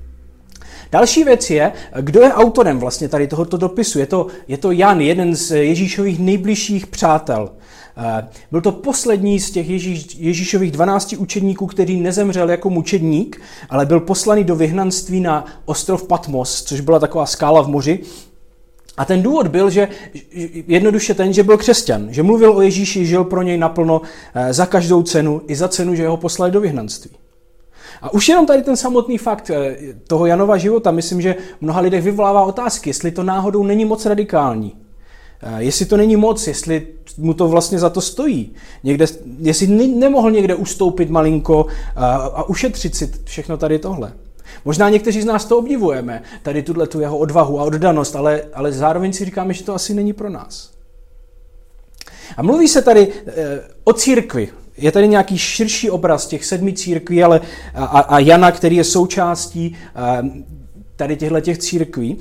Další 0.92 1.24
věc 1.24 1.50
je, 1.50 1.72
kdo 2.00 2.20
je 2.20 2.32
autorem 2.32 2.78
vlastně 2.78 3.08
tady 3.08 3.26
tohoto 3.26 3.56
dopisu. 3.56 3.98
Je 3.98 4.06
to, 4.06 4.26
je 4.48 4.56
to 4.56 4.72
Jan, 4.72 5.00
jeden 5.00 5.34
z 5.34 5.50
Ježíšových 5.50 6.18
nejbližších 6.18 6.86
přátel. 6.86 7.50
Eh, 7.98 8.28
byl 8.50 8.60
to 8.60 8.72
poslední 8.72 9.40
z 9.40 9.50
těch 9.50 9.68
Ježíš, 9.68 10.16
Ježíšových 10.18 10.72
12 10.72 11.14
učedníků, 11.18 11.66
který 11.66 12.00
nezemřel 12.00 12.50
jako 12.50 12.70
mučedník, 12.70 13.40
ale 13.70 13.86
byl 13.86 14.00
poslaný 14.00 14.44
do 14.44 14.56
vyhnanství 14.56 15.20
na 15.20 15.44
ostrov 15.64 16.06
Patmos, 16.06 16.62
což 16.62 16.80
byla 16.80 16.98
taková 16.98 17.26
skála 17.26 17.62
v 17.62 17.68
moři. 17.68 17.98
A 18.96 19.04
ten 19.04 19.22
důvod 19.22 19.48
byl, 19.48 19.70
že 19.70 19.88
jednoduše 20.66 21.14
ten, 21.14 21.32
že 21.32 21.42
byl 21.42 21.56
křesťan, 21.56 22.08
že 22.10 22.22
mluvil 22.22 22.56
o 22.56 22.60
Ježíši, 22.60 23.06
žil 23.06 23.24
pro 23.24 23.42
něj 23.42 23.58
naplno 23.58 24.02
eh, 24.34 24.52
za 24.52 24.66
každou 24.66 25.02
cenu, 25.02 25.42
i 25.46 25.56
za 25.56 25.68
cenu, 25.68 25.94
že 25.94 26.08
ho 26.08 26.16
poslali 26.16 26.52
do 26.52 26.60
vyhnanství. 26.60 27.10
A 28.02 28.12
už 28.12 28.28
jenom 28.28 28.46
tady 28.46 28.62
ten 28.62 28.76
samotný 28.76 29.18
fakt 29.18 29.50
eh, 29.50 29.76
toho 30.06 30.26
Janova 30.26 30.56
života, 30.56 30.90
myslím, 30.90 31.20
že 31.20 31.36
mnoha 31.60 31.80
lidech 31.80 32.02
vyvolává 32.02 32.44
otázky, 32.44 32.90
jestli 32.90 33.10
to 33.10 33.22
náhodou 33.22 33.62
není 33.62 33.84
moc 33.84 34.06
radikální. 34.06 34.76
Eh, 35.42 35.62
jestli 35.62 35.86
to 35.86 35.96
není 35.96 36.16
moc, 36.16 36.46
jestli 36.46 36.86
mu 37.18 37.34
to 37.34 37.48
vlastně 37.48 37.78
za 37.78 37.90
to 37.90 38.00
stojí. 38.00 38.52
Někde, 38.84 39.06
jestli 39.38 39.66
nemohl 39.88 40.30
někde 40.30 40.54
ustoupit 40.54 41.10
malinko 41.10 41.66
a, 41.96 42.14
a 42.16 42.42
ušetřit 42.42 42.94
si 42.94 43.12
všechno 43.24 43.56
tady 43.56 43.78
tohle. 43.78 44.12
Možná 44.64 44.88
někteří 44.88 45.22
z 45.22 45.24
nás 45.24 45.44
to 45.44 45.58
obdivujeme, 45.58 46.22
tady 46.42 46.62
tuhle 46.62 46.86
tu 46.86 47.00
jeho 47.00 47.18
odvahu 47.18 47.60
a 47.60 47.64
oddanost, 47.64 48.16
ale, 48.16 48.42
ale 48.54 48.72
zároveň 48.72 49.12
si 49.12 49.24
říkáme, 49.24 49.54
že 49.54 49.64
to 49.64 49.74
asi 49.74 49.94
není 49.94 50.12
pro 50.12 50.30
nás. 50.30 50.70
A 52.36 52.42
mluví 52.42 52.68
se 52.68 52.82
tady 52.82 53.12
e, 53.26 53.60
o 53.84 53.92
církvi, 53.92 54.48
je 54.78 54.92
tady 54.92 55.08
nějaký 55.08 55.38
širší 55.38 55.90
obraz 55.90 56.26
těch 56.26 56.44
sedmi 56.44 56.72
církví 56.72 57.22
ale, 57.22 57.40
a, 57.74 57.84
a 57.84 58.18
Jana, 58.18 58.52
který 58.52 58.76
je 58.76 58.84
součástí 58.84 59.76
tady 60.96 61.16
těchto 61.16 61.40
těch 61.40 61.58
církví. 61.58 62.16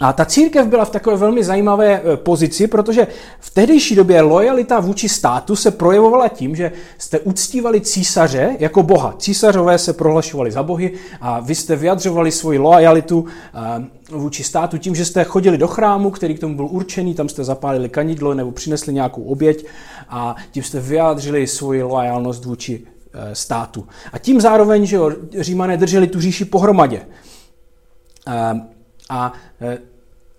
A 0.00 0.12
ta 0.12 0.24
církev 0.24 0.66
byla 0.66 0.84
v 0.84 0.90
takové 0.90 1.16
velmi 1.16 1.44
zajímavé 1.44 2.00
e, 2.04 2.16
pozici, 2.16 2.66
protože 2.66 3.06
v 3.40 3.50
tehdejší 3.50 3.94
době 3.94 4.20
lojalita 4.20 4.80
vůči 4.80 5.08
státu 5.08 5.56
se 5.56 5.70
projevovala 5.70 6.28
tím, 6.28 6.56
že 6.56 6.72
jste 6.98 7.20
uctívali 7.20 7.80
císaře 7.80 8.56
jako 8.58 8.82
boha. 8.82 9.14
Císařové 9.18 9.78
se 9.78 9.92
prohlašovali 9.92 10.50
za 10.50 10.62
bohy 10.62 10.92
a 11.20 11.40
vy 11.40 11.54
jste 11.54 11.76
vyjadřovali 11.76 12.32
svoji 12.32 12.58
lojalitu 12.58 13.26
e, 13.54 14.16
vůči 14.16 14.44
státu 14.44 14.78
tím, 14.78 14.94
že 14.94 15.04
jste 15.04 15.24
chodili 15.24 15.58
do 15.58 15.66
chrámu, 15.66 16.10
který 16.10 16.34
k 16.34 16.40
tomu 16.40 16.56
byl 16.56 16.66
určený, 16.66 17.14
tam 17.14 17.28
jste 17.28 17.44
zapálili 17.44 17.88
kanidlo 17.88 18.34
nebo 18.34 18.52
přinesli 18.52 18.94
nějakou 18.94 19.22
oběť 19.22 19.66
a 20.08 20.36
tím 20.50 20.62
jste 20.62 20.80
vyjádřili 20.80 21.46
svoji 21.46 21.82
lojalnost 21.82 22.44
vůči 22.44 22.82
eh, 23.12 23.34
státu. 23.34 23.86
A 24.12 24.18
tím 24.18 24.40
zároveň, 24.40 24.86
že 24.86 24.98
římané 25.40 25.76
drželi 25.76 26.06
tu 26.06 26.20
říši 26.20 26.44
pohromadě. 26.44 27.02
A 29.10 29.32
eh, 29.60 29.78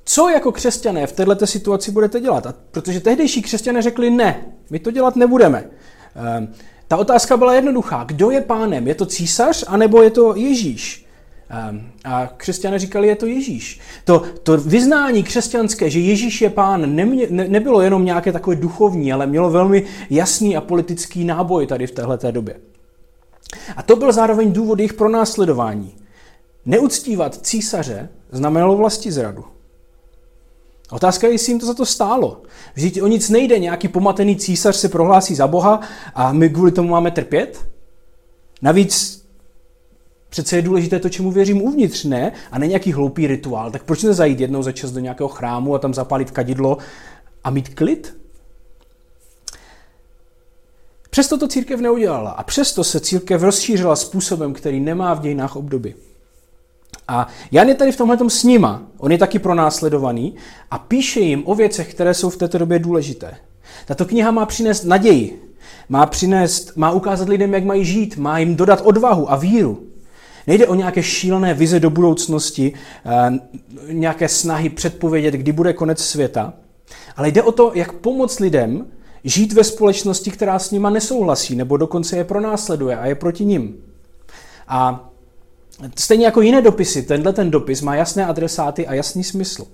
co 0.10 0.30
jako 0.30 0.52
křesťané 0.52 1.08
v 1.08 1.12
této 1.12 1.48
situaci 1.48 1.92
budete 1.92 2.20
dělat? 2.20 2.46
A 2.48 2.54
protože 2.72 3.00
tehdejší 3.00 3.42
křesťané 3.42 3.82
řekli 3.82 4.10
ne, 4.10 4.46
my 4.70 4.80
to 4.80 4.92
dělat 4.92 5.16
nebudeme. 5.16 5.70
Ehm, 6.16 6.54
ta 6.88 6.98
otázka 6.98 7.38
byla 7.38 7.54
jednoduchá. 7.54 8.04
Kdo 8.04 8.32
je 8.32 8.42
pánem? 8.42 8.88
Je 8.88 8.96
to 8.96 9.06
císař 9.06 9.64
anebo 9.68 10.02
je 10.04 10.10
to 10.10 10.36
Ježíš? 10.36 11.06
Ehm, 11.50 11.92
a 12.04 12.28
křesťané 12.38 12.80
říkali, 12.80 13.08
je 13.08 13.16
to 13.16 13.26
Ježíš. 13.26 13.80
To, 14.04 14.24
to 14.44 14.58
vyznání 14.58 15.24
křesťanské, 15.24 15.90
že 15.90 16.00
Ježíš 16.00 16.42
je 16.42 16.50
pán, 16.50 16.96
nemě, 16.96 17.28
ne, 17.30 17.48
nebylo 17.48 17.82
jenom 17.82 18.06
nějaké 18.06 18.32
takové 18.32 18.56
duchovní, 18.56 19.14
ale 19.14 19.28
mělo 19.28 19.50
velmi 19.50 19.86
jasný 20.10 20.58
a 20.58 20.62
politický 20.62 21.26
náboj 21.26 21.68
tady 21.68 21.88
v 21.88 21.92
této 21.92 22.32
době. 22.32 22.56
A 23.76 23.84
to 23.84 23.96
byl 23.96 24.12
zároveň 24.12 24.54
důvod 24.54 24.80
jejich 24.80 24.94
pronásledování. 24.94 25.96
Neuctívat 26.68 27.46
císaře 27.46 28.10
znamenalo 28.32 28.78
vlasti 28.78 29.12
zradu. 29.12 29.46
Otázka 30.92 31.28
je, 31.28 31.34
jestli 31.34 31.52
jim 31.52 31.60
to 31.60 31.66
za 31.66 31.74
to 31.74 31.86
stálo. 31.86 32.42
Vždyť 32.74 33.02
o 33.02 33.08
nic 33.08 33.30
nejde, 33.30 33.60
nějaký 33.60 33.88
pomatený 33.88 34.36
císař 34.36 34.76
se 34.76 34.90
prohlásí 34.90 35.36
za 35.36 35.48
Boha 35.48 35.82
a 36.14 36.34
my 36.34 36.50
kvůli 36.50 36.72
tomu 36.72 36.90
máme 36.90 37.12
trpět? 37.12 37.70
Navíc 38.62 39.24
přece 40.30 40.56
je 40.56 40.62
důležité 40.62 41.00
to, 41.00 41.10
čemu 41.10 41.32
věřím 41.32 41.62
uvnitř, 41.62 42.04
ne? 42.04 42.32
A 42.52 42.60
ne 42.60 42.68
nějaký 42.68 42.94
hloupý 42.94 43.28
rituál. 43.28 43.72
Tak 43.72 43.84
proč 43.84 44.04
nezajít 44.04 44.40
jednou 44.40 44.64
za 44.64 44.72
čas 44.72 44.92
do 44.92 45.00
nějakého 45.00 45.28
chrámu 45.28 45.76
a 45.76 45.80
tam 45.80 45.94
zapálit 45.94 46.32
kadidlo 46.32 46.78
a 47.44 47.50
mít 47.50 47.76
klid? 47.76 48.18
Přesto 51.10 51.38
to 51.38 51.48
církev 51.48 51.80
neudělala 51.80 52.32
a 52.32 52.44
přesto 52.44 52.84
se 52.84 53.00
církev 53.00 53.42
rozšířila 53.42 53.96
způsobem, 53.96 54.54
který 54.54 54.80
nemá 54.80 55.14
v 55.14 55.20
dějinách 55.20 55.56
obdoby. 55.56 55.96
A 57.08 57.28
Jan 57.52 57.70
je 57.70 57.76
tady 57.76 57.92
v 57.92 57.98
tomhle 57.98 58.18
s 58.30 58.44
nima, 58.44 58.82
on 58.98 59.12
je 59.12 59.18
taky 59.18 59.40
pronásledovaný 59.40 60.36
a 60.72 60.80
píše 60.80 61.20
jim 61.20 61.44
o 61.46 61.56
věcech, 61.56 61.94
které 61.94 62.14
jsou 62.14 62.30
v 62.30 62.38
této 62.38 62.58
době 62.58 62.80
důležité. 62.80 63.36
Tato 63.86 64.06
kniha 64.06 64.32
má 64.32 64.46
přinést 64.46 64.84
naději, 64.84 65.54
má 65.90 66.06
přinést, 66.06 66.78
má 66.78 66.92
ukázat 66.92 67.30
lidem, 67.30 67.54
jak 67.54 67.64
mají 67.64 67.86
žít, 67.86 68.18
má 68.18 68.40
jim 68.40 68.56
dodat 68.56 68.82
odvahu 68.84 69.32
a 69.32 69.36
víru. 69.36 69.84
Nejde 70.48 70.68
o 70.68 70.76
nějaké 70.76 71.04
šílené 71.04 71.54
vize 71.54 71.80
do 71.80 71.90
budoucnosti, 71.90 72.74
eh, 73.06 73.40
nějaké 73.94 74.28
snahy 74.28 74.70
předpovědět, 74.70 75.34
kdy 75.34 75.52
bude 75.52 75.74
konec 75.74 76.00
světa, 76.00 76.54
ale 77.16 77.32
jde 77.32 77.44
o 77.44 77.52
to, 77.52 77.72
jak 77.76 77.92
pomoct 77.92 78.40
lidem 78.40 78.86
žít 79.24 79.54
ve 79.54 79.64
společnosti, 79.64 80.32
která 80.32 80.60
s 80.60 80.72
nima 80.72 80.90
nesouhlasí, 80.90 81.56
nebo 81.56 81.78
dokonce 81.78 82.18
je 82.18 82.24
pronásleduje 82.24 82.98
a 82.98 83.06
je 83.06 83.16
proti 83.16 83.46
nim. 83.46 83.76
A 84.68 85.10
stejně 85.96 86.26
jako 86.26 86.42
jiné 86.42 86.62
dopisy, 86.62 87.02
tenhle 87.04 87.34
ten 87.34 87.52
dopis 87.52 87.82
má 87.82 87.96
jasné 87.96 88.26
adresáty 88.26 88.88
a 88.88 88.94
jasný 88.94 89.24
smysl. 89.24 89.68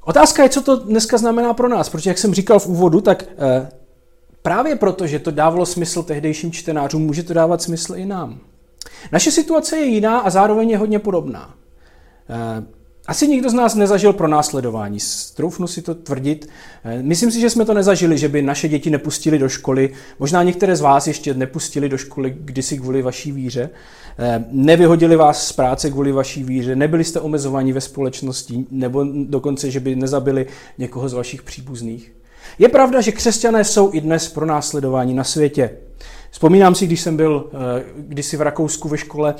Otázka 0.00 0.42
je, 0.42 0.48
co 0.48 0.62
to 0.62 0.76
dneska 0.76 1.18
znamená 1.18 1.54
pro 1.54 1.68
nás, 1.68 1.88
protože 1.88 2.10
jak 2.10 2.18
jsem 2.18 2.34
říkal 2.34 2.58
v 2.58 2.66
úvodu, 2.66 3.00
tak 3.00 3.24
eh, 3.38 3.68
Právě 4.46 4.76
proto, 4.76 5.06
že 5.06 5.18
to 5.18 5.30
dávalo 5.30 5.66
smysl 5.66 6.02
tehdejším 6.02 6.52
čtenářům, 6.52 7.02
může 7.02 7.22
to 7.22 7.34
dávat 7.34 7.62
smysl 7.62 7.94
i 7.96 8.06
nám. 8.06 8.38
Naše 9.12 9.30
situace 9.30 9.76
je 9.76 9.84
jiná 9.84 10.18
a 10.18 10.30
zároveň 10.30 10.70
je 10.70 10.78
hodně 10.78 10.98
podobná. 10.98 11.54
Asi 13.08 13.28
nikdo 13.28 13.50
z 13.50 13.54
nás 13.54 13.74
nezažil 13.74 14.12
pro 14.12 14.28
následování. 14.28 15.00
Stroufnu 15.00 15.66
si 15.66 15.82
to 15.82 15.94
tvrdit. 15.94 16.48
Eh, 16.84 17.02
myslím 17.02 17.30
si, 17.30 17.40
že 17.40 17.50
jsme 17.50 17.64
to 17.64 17.74
nezažili, 17.74 18.18
že 18.18 18.28
by 18.28 18.42
naše 18.42 18.68
děti 18.68 18.90
nepustili 18.90 19.38
do 19.38 19.48
školy. 19.48 19.90
Možná 20.18 20.42
některé 20.42 20.76
z 20.76 20.80
vás 20.80 21.06
ještě 21.06 21.34
nepustili 21.34 21.88
do 21.88 21.98
školy 21.98 22.36
kdysi 22.40 22.78
kvůli 22.78 23.02
vaší 23.02 23.32
víře. 23.32 23.70
Eh, 24.18 24.44
nevyhodili 24.50 25.16
vás 25.16 25.46
z 25.46 25.52
práce 25.52 25.90
kvůli 25.90 26.12
vaší 26.12 26.44
víře. 26.44 26.76
Nebyli 26.76 27.04
jste 27.04 27.20
omezováni 27.20 27.72
ve 27.72 27.80
společnosti, 27.80 28.66
nebo 28.70 29.06
dokonce, 29.24 29.70
že 29.70 29.80
by 29.80 29.96
nezabili 29.96 30.46
někoho 30.78 31.08
z 31.08 31.12
vašich 31.12 31.42
příbuzných. 31.42 32.12
Je 32.58 32.68
pravda, 32.68 33.00
že 33.00 33.12
křesťané 33.12 33.64
jsou 33.64 33.90
i 33.94 34.00
dnes 34.00 34.28
pro 34.28 34.46
následování 34.46 35.14
na 35.14 35.24
světě. 35.24 35.70
Vzpomínám 36.30 36.74
si, 36.74 36.86
když 36.86 37.00
jsem 37.00 37.16
byl 37.16 37.50
eh, 37.52 37.84
kdysi 37.96 38.36
v 38.36 38.40
Rakousku 38.40 38.88
ve 38.88 38.98
škole 38.98 39.34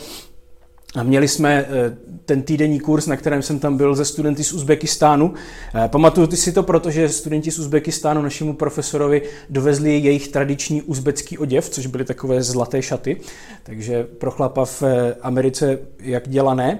a 0.97 1.03
měli 1.03 1.29
jsme 1.29 1.67
eh, 1.69 1.97
ten 2.25 2.43
týdenní 2.43 2.81
kurz, 2.81 3.07
na 3.07 3.17
kterém 3.17 3.43
jsem 3.43 3.59
tam 3.59 3.77
byl 3.77 3.95
ze 3.95 4.05
studenty 4.05 4.45
z 4.45 4.53
Uzbekistánu. 4.53 5.35
Eh, 5.75 5.89
pamatuju 5.89 6.31
si 6.31 6.53
to, 6.53 6.63
protože 6.63 7.09
studenti 7.09 7.51
z 7.51 7.59
Uzbekistánu 7.59 8.23
našemu 8.23 8.53
profesorovi 8.53 9.23
dovezli 9.51 9.99
jejich 9.99 10.29
tradiční 10.29 10.83
uzbecký 10.83 11.39
oděv, 11.39 11.69
což 11.69 11.87
byly 11.87 12.05
takové 12.05 12.43
zlaté 12.43 12.83
šaty, 12.83 13.21
takže 13.63 14.05
pro 14.05 14.31
chlapa 14.31 14.65
v 14.65 14.83
Americe 15.23 15.79
jak 16.01 16.29
dělané. 16.29 16.79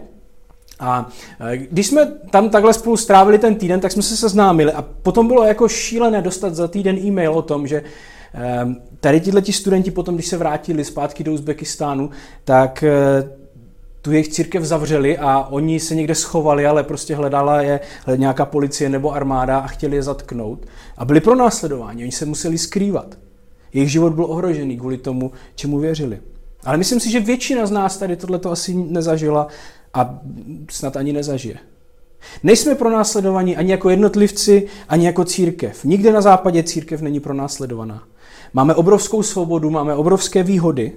A 0.81 1.09
když 1.55 1.87
jsme 1.87 2.13
tam 2.31 2.51
takhle 2.51 2.75
spolu 2.75 2.97
strávili 2.97 3.39
ten 3.39 3.55
týden, 3.55 3.81
tak 3.81 3.93
jsme 3.93 4.03
se 4.03 4.17
seznámili 4.17 4.73
a 4.73 4.83
potom 4.83 5.29
bylo 5.29 5.45
jako 5.45 5.69
šílené 5.69 6.23
dostat 6.23 6.55
za 6.55 6.69
týden 6.69 6.99
e-mail 6.99 7.33
o 7.33 7.43
tom, 7.43 7.67
že 7.67 7.83
tady 9.01 9.21
tihle 9.21 9.43
studenti 9.51 9.91
potom, 9.91 10.15
když 10.15 10.27
se 10.27 10.37
vrátili 10.37 10.85
zpátky 10.85 11.25
do 11.25 11.33
Uzbekistánu, 11.33 12.11
tak 12.45 12.85
tu 14.07 14.13
jejich 14.13 14.29
církev 14.29 14.65
zavřeli 14.65 15.19
a 15.19 15.47
oni 15.51 15.81
se 15.81 15.95
někde 15.95 16.15
schovali, 16.15 16.67
ale 16.67 16.85
prostě 16.85 17.15
hledala 17.15 17.63
je 17.63 17.81
nějaká 18.17 18.45
policie 18.45 18.91
nebo 18.91 19.13
armáda 19.13 19.59
a 19.59 19.67
chtěli 19.67 19.97
je 19.97 20.03
zatknout. 20.03 20.67
A 20.97 21.05
byli 21.05 21.21
pro 21.21 21.35
následování, 21.35 22.03
oni 22.03 22.13
se 22.13 22.27
museli 22.27 22.59
skrývat. 22.59 23.19
Jejich 23.73 23.93
život 23.93 24.13
byl 24.13 24.25
ohrožený 24.25 24.77
kvůli 24.77 24.97
tomu, 24.97 25.33
čemu 25.55 25.79
věřili. 25.79 26.21
Ale 26.65 26.77
myslím 26.77 27.01
si, 27.01 27.11
že 27.11 27.21
většina 27.21 27.67
z 27.67 27.71
nás 27.71 27.97
tady 27.99 28.17
tohle 28.17 28.41
asi 28.51 28.75
nezažila 28.75 29.49
a 29.95 30.21
snad 30.71 30.97
ani 30.97 31.13
nezažije. 31.13 31.59
Nejsme 32.43 32.75
pronásledovaní 32.75 33.57
ani 33.57 33.71
jako 33.71 33.91
jednotlivci, 33.91 34.67
ani 34.89 35.07
jako 35.07 35.25
církev. 35.25 35.85
Nikde 35.85 36.13
na 36.13 36.21
západě 36.21 36.63
církev 36.63 37.01
není 37.01 37.21
pronásledovaná. 37.21 38.03
Máme 38.53 38.75
obrovskou 38.75 39.23
svobodu, 39.23 39.71
máme 39.71 39.95
obrovské 39.95 40.43
výhody. 40.43 40.93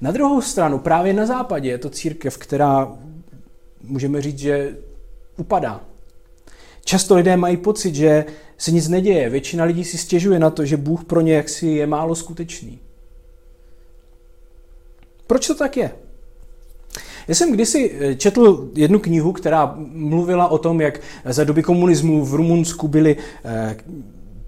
Na 0.00 0.10
druhou 0.10 0.42
stranu, 0.42 0.78
právě 0.78 1.12
na 1.12 1.26
západě 1.26 1.68
je 1.68 1.78
to 1.78 1.90
církev, 1.90 2.38
která, 2.38 2.98
můžeme 3.82 4.22
říct, 4.22 4.38
že 4.38 4.76
upadá. 5.36 5.80
Často 6.84 7.14
lidé 7.14 7.36
mají 7.36 7.56
pocit, 7.56 7.94
že 7.94 8.24
se 8.58 8.70
nic 8.70 8.88
neděje. 8.88 9.30
Většina 9.30 9.64
lidí 9.64 9.84
si 9.84 9.98
stěžuje 9.98 10.38
na 10.38 10.50
to, 10.50 10.64
že 10.64 10.76
Bůh 10.76 11.04
pro 11.04 11.20
ně 11.20 11.34
jaksi 11.34 11.66
je 11.66 11.86
málo 11.86 12.14
skutečný. 12.14 12.78
Proč 15.26 15.46
to 15.46 15.54
tak 15.54 15.76
je? 15.76 15.90
Já 17.28 17.34
jsem 17.34 17.52
kdysi 17.52 17.96
eh, 18.00 18.14
četl 18.14 18.70
jednu 18.74 18.98
knihu, 18.98 19.32
která 19.32 19.74
mluvila 19.78 20.48
o 20.48 20.58
tom, 20.58 20.80
jak 20.80 21.00
za 21.24 21.44
doby 21.44 21.62
komunismu 21.62 22.24
v 22.24 22.34
Rumunsku 22.34 22.88
byly 22.88 23.16
eh, 23.44 23.76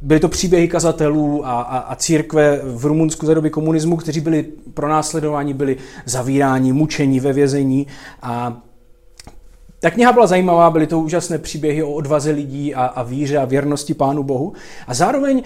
byly 0.00 0.21
to 0.21 0.28
příběhy 0.28 0.69
kazatelů 0.69 1.47
a, 1.47 1.61
a, 1.61 1.78
a 1.78 1.95
církve 1.95 2.61
v 2.64 2.87
Rumunsku 2.87 3.26
za 3.26 3.35
doby 3.35 3.50
komunismu, 3.50 3.97
kteří 3.97 4.21
byli 4.21 4.43
pronásledováni, 4.75 5.55
byli 5.55 5.76
zavíráni, 6.05 6.73
mučení 6.73 7.21
ve 7.21 7.33
vězení 7.33 7.87
a 8.23 8.62
ta 9.81 9.90
kniha 9.90 10.12
byla 10.12 10.26
zajímavá, 10.26 10.71
byly 10.71 10.87
to 10.87 11.00
úžasné 11.00 11.38
příběhy 11.38 11.83
o 11.83 11.93
odvaze 11.93 12.31
lidí 12.31 12.75
a, 12.75 12.85
a 12.85 13.02
víře 13.02 13.38
a 13.38 13.45
věrnosti 13.45 13.95
Pánu 13.95 14.23
Bohu. 14.23 14.52
A 14.87 14.95
zároveň 14.95 15.43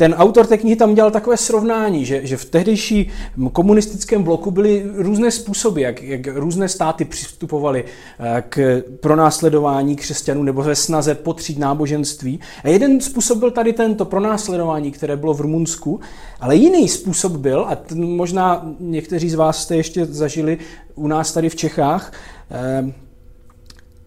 ten 0.00 0.14
autor 0.14 0.46
té 0.46 0.58
knihy 0.58 0.76
tam 0.76 0.94
dělal 0.94 1.10
takové 1.10 1.36
srovnání, 1.36 2.04
že, 2.04 2.26
že 2.26 2.36
v 2.36 2.44
tehdejší 2.44 3.10
komunistickém 3.52 4.22
bloku 4.22 4.50
byly 4.50 4.84
různé 4.94 5.30
způsoby, 5.30 5.82
jak, 5.82 6.02
jak 6.02 6.26
různé 6.26 6.68
státy 6.68 7.04
přistupovaly 7.04 7.84
eh, 7.84 8.42
k 8.48 8.82
pronásledování 9.00 9.96
křesťanů 9.96 10.42
nebo 10.42 10.62
ve 10.62 10.76
snaze 10.76 11.14
potřít 11.14 11.58
náboženství. 11.58 12.40
A 12.64 12.68
jeden 12.68 13.00
způsob 13.00 13.38
byl 13.38 13.50
tady 13.50 13.72
tento 13.72 14.04
pronásledování, 14.04 14.90
které 14.90 15.16
bylo 15.16 15.34
v 15.34 15.40
Rumunsku, 15.40 16.00
ale 16.40 16.56
jiný 16.56 16.88
způsob 16.88 17.32
byl, 17.32 17.60
a 17.60 17.78
možná 17.94 18.74
někteří 18.80 19.30
z 19.30 19.34
vás 19.34 19.62
jste 19.62 19.76
ještě 19.76 20.04
zažili 20.04 20.58
u 20.94 21.08
nás 21.08 21.32
tady 21.32 21.48
v 21.48 21.56
Čechách, 21.56 22.12
eh, 22.50 22.92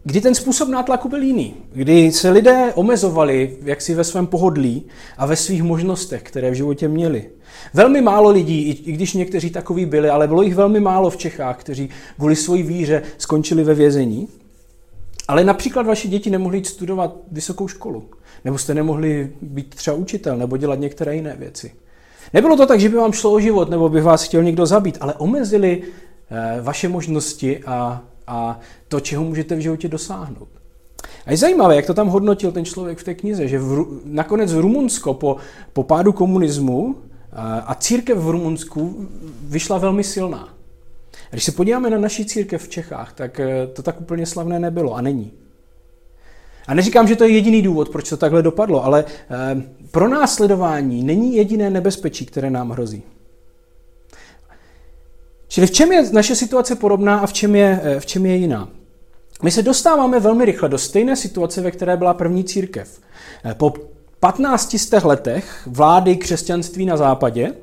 kdy 0.03 0.21
ten 0.21 0.35
způsob 0.35 0.69
nátlaku 0.69 1.09
byl 1.09 1.21
jiný, 1.21 1.53
kdy 1.73 2.11
se 2.11 2.29
lidé 2.29 2.71
omezovali 2.75 3.57
jaksi 3.63 3.95
ve 3.95 4.03
svém 4.03 4.27
pohodlí 4.27 4.85
a 5.17 5.25
ve 5.25 5.35
svých 5.35 5.63
možnostech, 5.63 6.23
které 6.23 6.51
v 6.51 6.53
životě 6.53 6.87
měli. 6.87 7.29
Velmi 7.73 8.01
málo 8.01 8.29
lidí, 8.29 8.61
i 8.69 8.91
když 8.91 9.13
někteří 9.13 9.49
takový 9.49 9.85
byli, 9.85 10.09
ale 10.09 10.27
bylo 10.27 10.41
jich 10.41 10.55
velmi 10.55 10.79
málo 10.79 11.09
v 11.09 11.17
Čechách, 11.17 11.57
kteří 11.57 11.89
kvůli 12.17 12.35
své 12.35 12.63
víře 12.63 13.01
skončili 13.17 13.63
ve 13.63 13.73
vězení. 13.73 14.27
Ale 15.27 15.43
například 15.43 15.85
vaši 15.85 16.07
děti 16.07 16.29
nemohli 16.29 16.57
jít 16.57 16.67
studovat 16.67 17.15
vysokou 17.31 17.67
školu, 17.67 18.09
nebo 18.45 18.57
jste 18.57 18.73
nemohli 18.73 19.29
být 19.41 19.75
třeba 19.75 19.97
učitel, 19.97 20.37
nebo 20.37 20.57
dělat 20.57 20.79
některé 20.79 21.15
jiné 21.15 21.35
věci. 21.39 21.71
Nebylo 22.33 22.57
to 22.57 22.65
tak, 22.65 22.79
že 22.79 22.89
by 22.89 22.95
vám 22.95 23.11
šlo 23.11 23.31
o 23.31 23.39
život, 23.39 23.69
nebo 23.69 23.89
by 23.89 24.01
vás 24.01 24.23
chtěl 24.23 24.43
někdo 24.43 24.65
zabít, 24.65 24.97
ale 25.01 25.13
omezili 25.13 25.81
eh, 25.81 26.61
vaše 26.61 26.89
možnosti 26.89 27.63
a 27.65 28.03
a 28.27 28.59
to, 28.93 28.99
čeho 28.99 29.23
můžete 29.23 29.55
v 29.55 29.59
životě 29.59 29.87
dosáhnout. 29.87 30.47
A 31.25 31.31
je 31.31 31.37
zajímavé, 31.37 31.75
jak 31.75 31.85
to 31.85 31.93
tam 31.93 32.07
hodnotil 32.07 32.51
ten 32.51 32.65
člověk 32.65 32.97
v 32.97 33.03
té 33.03 33.13
knize, 33.13 33.47
že 33.47 33.59
v, 33.59 33.85
nakonec 34.05 34.53
v 34.53 34.59
Rumunsko 34.59 35.13
po, 35.13 35.37
po 35.73 35.83
pádu 35.83 36.13
komunismu 36.13 36.95
a, 37.31 37.57
a 37.57 37.75
církev 37.75 38.17
v 38.17 38.29
Rumunsku 38.29 39.07
vyšla 39.43 39.77
velmi 39.77 40.03
silná. 40.03 40.53
A 41.13 41.31
když 41.31 41.43
se 41.43 41.51
podíváme 41.51 41.89
na 41.89 41.97
naší 41.97 42.25
církev 42.25 42.63
v 42.63 42.69
Čechách, 42.69 43.13
tak 43.13 43.39
eh, 43.39 43.67
to 43.67 43.81
tak 43.81 44.01
úplně 44.01 44.25
slavné 44.25 44.59
nebylo 44.59 44.93
a 44.93 45.01
není. 45.01 45.31
A 46.67 46.73
neříkám, 46.73 47.07
že 47.07 47.15
to 47.15 47.23
je 47.23 47.29
jediný 47.29 47.61
důvod, 47.61 47.89
proč 47.89 48.09
to 48.09 48.17
takhle 48.17 48.41
dopadlo, 48.41 48.85
ale 48.85 49.05
eh, 49.05 49.63
pro 49.91 50.07
následování 50.07 51.03
není 51.03 51.35
jediné 51.35 51.69
nebezpečí, 51.69 52.25
které 52.25 52.49
nám 52.49 52.69
hrozí. 52.69 53.03
Čili 55.47 55.67
v 55.67 55.71
čem 55.71 55.91
je 55.91 56.11
naše 56.11 56.35
situace 56.35 56.75
podobná 56.75 57.19
a 57.19 57.25
v 57.25 57.33
čem 57.33 57.55
je, 57.55 57.81
eh, 57.83 57.99
v 57.99 58.05
čem 58.05 58.25
je 58.25 58.35
jiná? 58.35 58.69
My 59.43 59.51
se 59.51 59.61
dostáváme 59.61 60.19
velmi 60.19 60.45
rychle 60.45 60.69
do 60.69 60.77
stejné 60.77 61.15
situace, 61.15 61.61
ve 61.61 61.71
které 61.71 61.97
byla 61.97 62.13
první 62.13 62.43
církev. 62.43 62.99
Eh, 63.45 63.53
po 63.53 63.73
15 64.19 65.03
letech 65.03 65.67
vlády 65.67 66.15
křesťanství 66.15 66.85
na 66.85 66.97
západě 66.97 67.53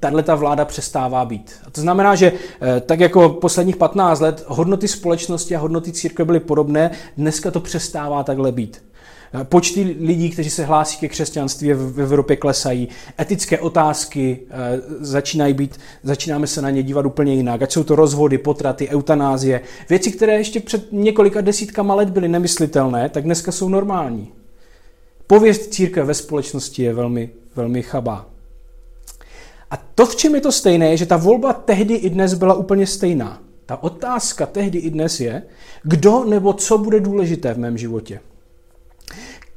tahle 0.00 0.22
ta 0.22 0.34
vláda 0.34 0.64
přestává 0.64 1.24
být. 1.24 1.54
A 1.66 1.70
to 1.70 1.80
znamená, 1.80 2.14
že 2.14 2.32
eh, 2.32 2.80
tak 2.80 3.00
jako 3.00 3.28
posledních 3.28 3.76
15 3.76 4.20
let 4.20 4.44
hodnoty 4.46 4.88
společnosti 4.88 5.56
a 5.56 5.58
hodnoty 5.58 5.92
církve 5.92 6.24
byly 6.24 6.40
podobné, 6.40 6.90
dneska 7.16 7.50
to 7.50 7.60
přestává 7.60 8.22
takhle 8.22 8.52
být. 8.52 8.82
Eh, 9.40 9.44
počty 9.44 9.96
lidí, 10.00 10.30
kteří 10.30 10.50
se 10.50 10.64
hlásí 10.64 10.98
ke 10.98 11.08
křesťanství 11.08 11.72
v 11.72 12.00
Evropě 12.00 12.36
klesají, 12.36 12.88
etické 13.20 13.58
otázky 13.58 14.40
eh, 14.50 14.80
začínají 15.00 15.54
být, 15.54 15.78
začínáme 16.02 16.46
se 16.46 16.62
na 16.62 16.70
ně 16.70 16.82
dívat 16.82 17.06
úplně 17.06 17.34
jinak, 17.34 17.62
ať 17.62 17.72
jsou 17.72 17.84
to 17.84 17.96
rozvody, 17.96 18.38
potraty, 18.38 18.88
eutanázie, 18.88 19.60
věci, 19.88 20.12
které 20.12 20.32
ještě 20.32 20.60
před 20.60 20.92
několika 20.92 21.40
desítkama 21.40 21.94
let 21.94 22.10
byly 22.10 22.28
nemyslitelné, 22.28 23.08
tak 23.08 23.24
dneska 23.24 23.52
jsou 23.52 23.68
normální. 23.68 24.32
Pověst 25.26 25.72
církve 25.72 26.04
ve 26.04 26.14
společnosti 26.14 26.82
je 26.82 26.94
velmi, 26.94 27.30
velmi 27.56 27.82
chabá. 27.82 28.26
A 29.70 29.76
to, 29.76 30.06
v 30.06 30.16
čem 30.16 30.34
je 30.34 30.40
to 30.40 30.52
stejné, 30.52 30.90
je, 30.90 30.96
že 30.96 31.06
ta 31.06 31.16
volba 31.16 31.52
tehdy 31.52 31.94
i 31.94 32.10
dnes 32.10 32.34
byla 32.34 32.54
úplně 32.54 32.86
stejná. 32.86 33.42
Ta 33.66 33.82
otázka 33.82 34.46
tehdy 34.46 34.78
i 34.78 34.90
dnes 34.90 35.20
je, 35.20 35.42
kdo 35.82 36.24
nebo 36.24 36.52
co 36.52 36.78
bude 36.78 37.00
důležité 37.00 37.54
v 37.54 37.58
mém 37.58 37.78
životě. 37.78 38.20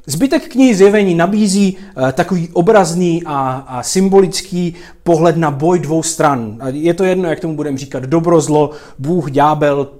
Zbytek 0.10 0.48
knihy 0.48 0.76
zjevení 0.76 1.16
nabízí 1.16 1.78
uh, 1.78 2.12
takový 2.12 2.50
obrazný 2.54 3.24
a, 3.26 3.52
a 3.68 3.84
symbolický 3.84 4.76
pohled 5.04 5.38
na 5.38 5.52
boj 5.52 5.80
dvou 5.80 6.04
stran. 6.04 6.60
Je 6.72 6.94
to 6.94 7.04
jedno, 7.04 7.30
jak 7.30 7.40
tomu 7.40 7.56
budeme 7.56 7.78
říkat, 7.78 8.04
dobro, 8.04 8.42
zlo, 8.42 8.72
Bůh, 9.00 9.32
ďábel. 9.32 9.92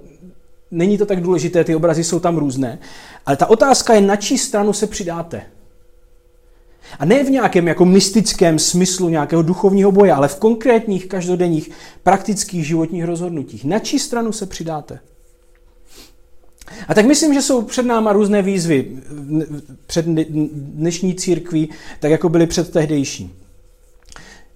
Není 0.70 0.98
to 0.98 1.06
tak 1.06 1.20
důležité, 1.20 1.64
ty 1.64 1.74
obrazy 1.74 2.04
jsou 2.04 2.20
tam 2.20 2.36
různé. 2.36 2.78
Ale 3.26 3.36
ta 3.36 3.46
otázka 3.46 3.94
je, 3.94 4.00
na 4.00 4.16
čí 4.16 4.38
stranu 4.38 4.72
se 4.72 4.86
přidáte. 4.86 5.42
A 6.98 7.04
ne 7.04 7.24
v 7.24 7.30
nějakém 7.30 7.68
jako 7.68 7.84
mystickém 7.84 8.58
smyslu 8.58 9.08
nějakého 9.08 9.42
duchovního 9.42 9.92
boje, 9.92 10.12
ale 10.12 10.28
v 10.28 10.38
konkrétních 10.38 11.06
každodenních 11.06 11.70
praktických 12.02 12.66
životních 12.66 13.04
rozhodnutích. 13.04 13.64
Na 13.64 13.78
čí 13.78 13.98
stranu 13.98 14.32
se 14.32 14.46
přidáte? 14.46 14.98
A 16.88 16.94
tak 16.94 17.06
myslím, 17.06 17.34
že 17.34 17.42
jsou 17.42 17.62
před 17.62 17.86
náma 17.86 18.12
různé 18.12 18.42
výzvy 18.42 18.86
před 19.86 20.04
dnešní 20.04 21.14
církví, 21.14 21.68
tak 22.00 22.10
jako 22.10 22.28
byly 22.28 22.46
před 22.46 22.70
tehdejší. 22.70 23.34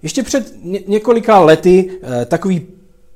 Ještě 0.03 0.23
před 0.23 0.53
několika 0.87 1.41
lety 1.41 1.91
eh, 2.03 2.25
takový 2.25 2.67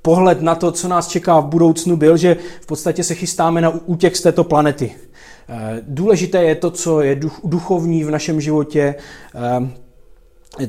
pohled 0.02 0.42
na 0.42 0.54
to, 0.54 0.72
co 0.72 0.88
nás 0.88 1.08
čeká 1.08 1.40
v 1.40 1.46
budoucnu, 1.46 1.96
byl, 1.96 2.16
že 2.16 2.36
v 2.60 2.66
podstatě 2.66 3.04
se 3.04 3.14
chystáme 3.14 3.60
na 3.60 3.70
útěk 3.86 4.16
z 4.16 4.22
této 4.22 4.44
planety. 4.44 4.94
Eh, 5.48 5.82
důležité 5.82 6.44
je 6.44 6.54
to, 6.54 6.70
co 6.70 7.00
je 7.00 7.20
duchovní 7.44 8.04
v 8.04 8.10
našem 8.10 8.40
životě. 8.40 8.94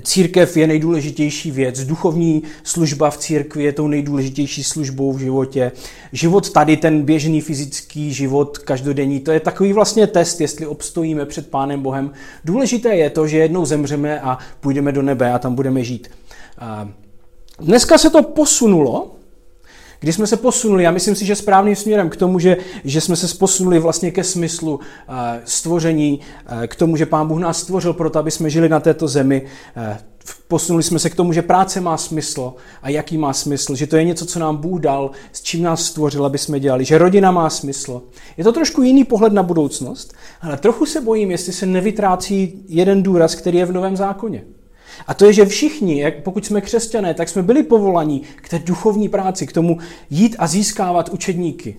Církev 0.04 0.58
je 0.58 0.68
nejdůležitější 0.68 1.52
věc, 1.52 1.84
duchovní 1.84 2.44
služba 2.64 3.10
v 3.10 3.18
církvi 3.18 3.64
je 3.64 3.74
tou 3.74 3.88
nejdůležitější 3.88 4.64
službou 4.64 5.14
v 5.14 5.20
životě. 5.20 5.72
Život 6.14 6.50
tady, 6.50 6.78
ten 6.78 7.02
běžný 7.02 7.42
fyzický 7.42 8.14
život 8.14 8.58
každodenní, 8.58 9.20
to 9.20 9.32
je 9.32 9.40
takový 9.40 9.74
vlastně 9.74 10.08
test, 10.08 10.42
jestli 10.42 10.68
obstojíme 10.68 11.26
před 11.26 11.50
Pánem 11.50 11.82
Bohem. 11.82 12.12
Důležité 12.46 12.96
je 12.96 13.10
to, 13.10 13.28
že 13.28 13.38
jednou 13.38 13.66
zemřeme 13.66 14.22
a 14.22 14.38
půjdeme 14.60 14.92
do 14.92 15.02
nebe 15.02 15.34
a 15.34 15.40
tam 15.40 15.56
budeme 15.56 15.84
žít. 15.84 16.08
Dneska 17.60 17.98
se 17.98 18.10
to 18.10 18.24
posunulo, 18.24 19.17
kdy 20.00 20.14
jsme 20.14 20.28
se 20.28 20.38
posunuli, 20.38 20.84
já 20.84 20.92
myslím 20.92 21.16
si, 21.16 21.26
že 21.26 21.36
správným 21.36 21.76
směrem 21.76 22.10
k 22.10 22.16
tomu, 22.16 22.40
že, 22.40 22.58
že 22.84 23.02
jsme 23.02 23.16
se 23.16 23.38
posunuli 23.38 23.80
vlastně 23.80 24.12
ke 24.12 24.24
smyslu 24.24 24.76
uh, 24.76 25.16
stvoření, 25.46 26.20
uh, 26.52 26.66
k 26.68 26.76
tomu, 26.76 26.98
že 26.98 27.06
Pán 27.06 27.28
Bůh 27.28 27.40
nás 27.40 27.60
stvořil 27.60 27.94
proto, 27.94 28.20
aby 28.20 28.32
jsme 28.32 28.50
žili 28.50 28.70
na 28.70 28.80
této 28.80 29.08
zemi. 29.08 29.42
Uh, 29.78 29.98
posunuli 30.48 30.84
jsme 30.84 31.00
se 31.00 31.10
k 31.10 31.16
tomu, 31.16 31.34
že 31.34 31.42
práce 31.42 31.82
má 31.82 31.98
smysl 31.98 32.54
a 32.82 32.90
jaký 32.90 33.18
má 33.18 33.34
smysl, 33.34 33.76
že 33.76 33.88
to 33.88 33.98
je 33.98 34.04
něco, 34.04 34.26
co 34.26 34.40
nám 34.40 34.58
Bůh 34.58 34.82
dal, 34.82 35.12
s 35.32 35.42
čím 35.42 35.64
nás 35.64 35.86
stvořil, 35.86 36.26
aby 36.26 36.38
jsme 36.38 36.60
dělali, 36.60 36.86
že 36.86 36.98
rodina 36.98 37.32
má 37.32 37.50
smysl. 37.50 38.02
Je 38.38 38.44
to 38.44 38.52
trošku 38.52 38.82
jiný 38.82 39.04
pohled 39.04 39.34
na 39.34 39.44
budoucnost, 39.44 40.14
ale 40.42 40.58
trochu 40.58 40.86
se 40.86 41.02
bojím, 41.02 41.32
jestli 41.32 41.54
se 41.54 41.66
nevytrácí 41.66 42.64
jeden 42.68 43.04
důraz, 43.04 43.36
který 43.36 43.58
je 43.58 43.66
v 43.66 43.72
Novém 43.74 43.98
zákoně. 43.98 44.44
A 45.08 45.14
to 45.14 45.26
je, 45.26 45.34
že 45.34 45.46
všichni, 45.46 46.02
jak 46.02 46.24
pokud 46.24 46.46
jsme 46.46 46.62
křesťané, 46.62 47.14
tak 47.14 47.30
jsme 47.30 47.44
byli 47.44 47.64
povolaní 47.64 48.22
k 48.36 48.50
té 48.50 48.60
duchovní 48.60 49.10
práci, 49.10 49.48
k 49.48 49.54
tomu 49.54 49.78
jít 50.10 50.36
a 50.40 50.48
získávat 50.48 51.10
učedníky. 51.10 51.78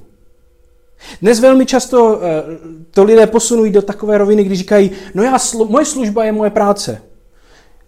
Dnes 1.23 1.41
velmi 1.41 1.67
často 1.67 2.21
eh, 2.23 2.43
to 2.91 3.05
lidé 3.05 3.27
posunují 3.27 3.73
do 3.73 3.83
takové 3.83 4.19
roviny, 4.19 4.45
kdy 4.45 4.57
říkají, 4.57 4.91
no 5.15 5.23
já, 5.23 5.39
moje 5.69 5.85
služba 5.85 6.25
je 6.25 6.33
moje 6.33 6.51
práce. 6.51 7.03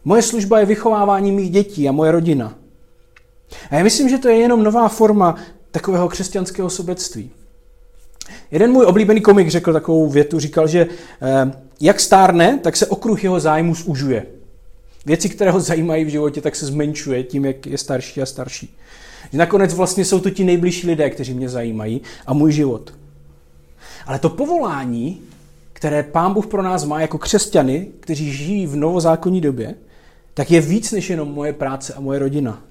Moje 0.04 0.22
služba 0.22 0.60
je 0.60 0.66
vychovávání 0.66 1.32
mých 1.32 1.50
dětí 1.50 1.88
a 1.88 1.92
moje 1.92 2.10
rodina. 2.10 2.54
A 3.70 3.74
já 3.74 3.84
myslím, 3.84 4.08
že 4.08 4.18
to 4.18 4.28
je 4.28 4.36
jenom 4.36 4.62
nová 4.64 4.88
forma 4.88 5.36
takového 5.70 6.08
křesťanského 6.08 6.70
sobectví. 6.70 7.30
Jeden 8.50 8.72
můj 8.72 8.86
oblíbený 8.86 9.20
komik 9.20 9.48
řekl 9.48 9.72
takovou 9.72 10.08
větu, 10.08 10.40
říkal, 10.40 10.68
že 10.68 10.86
eh, 11.22 11.52
jak 11.80 12.00
stárne, 12.00 12.58
tak 12.62 12.76
se 12.76 12.86
okruh 12.86 13.24
jeho 13.24 13.40
zájmu 13.40 13.74
zužuje. 13.74 14.26
Věci, 15.06 15.28
které 15.28 15.50
ho 15.50 15.60
zajímají 15.60 16.04
v 16.04 16.08
životě, 16.08 16.40
tak 16.40 16.56
se 16.56 16.66
zmenšuje 16.66 17.22
tím, 17.22 17.44
jak 17.44 17.66
je 17.66 17.78
starší 17.78 18.22
a 18.22 18.26
starší. 18.26 18.76
Že 19.32 19.38
nakonec 19.38 19.74
vlastně 19.74 20.04
jsou 20.04 20.20
to 20.20 20.30
ti 20.30 20.44
nejbližší 20.44 20.86
lidé, 20.86 21.10
kteří 21.10 21.34
mě 21.34 21.48
zajímají 21.48 22.00
a 22.26 22.32
můj 22.32 22.52
život. 22.52 22.94
Ale 24.06 24.18
to 24.18 24.28
povolání, 24.28 25.20
které 25.72 26.02
Pán 26.02 26.34
Bůh 26.34 26.46
pro 26.46 26.62
nás 26.62 26.84
má 26.84 27.00
jako 27.00 27.18
křesťany, 27.18 27.86
kteří 28.00 28.32
žijí 28.32 28.66
v 28.66 28.76
novozákonní 28.76 29.40
době, 29.40 29.74
tak 30.34 30.50
je 30.50 30.60
víc 30.60 30.92
než 30.92 31.10
jenom 31.10 31.28
moje 31.28 31.52
práce 31.52 31.94
a 31.94 32.00
moje 32.00 32.18
rodina. 32.18 32.62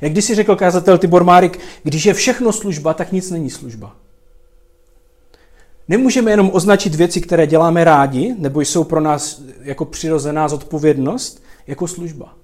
Jak 0.00 0.12
když 0.12 0.24
si 0.24 0.34
řekl 0.34 0.56
kázatel 0.56 0.98
Tibor 0.98 1.24
Márik, 1.24 1.58
když 1.82 2.04
je 2.04 2.14
všechno 2.14 2.52
služba, 2.52 2.94
tak 2.94 3.12
nic 3.12 3.30
není 3.30 3.50
služba. 3.50 3.96
Nemůžeme 5.88 6.30
jenom 6.30 6.50
označit 6.52 6.94
věci, 6.94 7.20
které 7.20 7.46
děláme 7.46 7.84
rádi, 7.84 8.34
nebo 8.38 8.60
jsou 8.60 8.84
pro 8.84 9.00
nás 9.00 9.42
jako 9.62 9.84
přirozená 9.84 10.48
zodpovědnost, 10.48 11.42
jako 11.66 11.88
služba. 11.88 12.34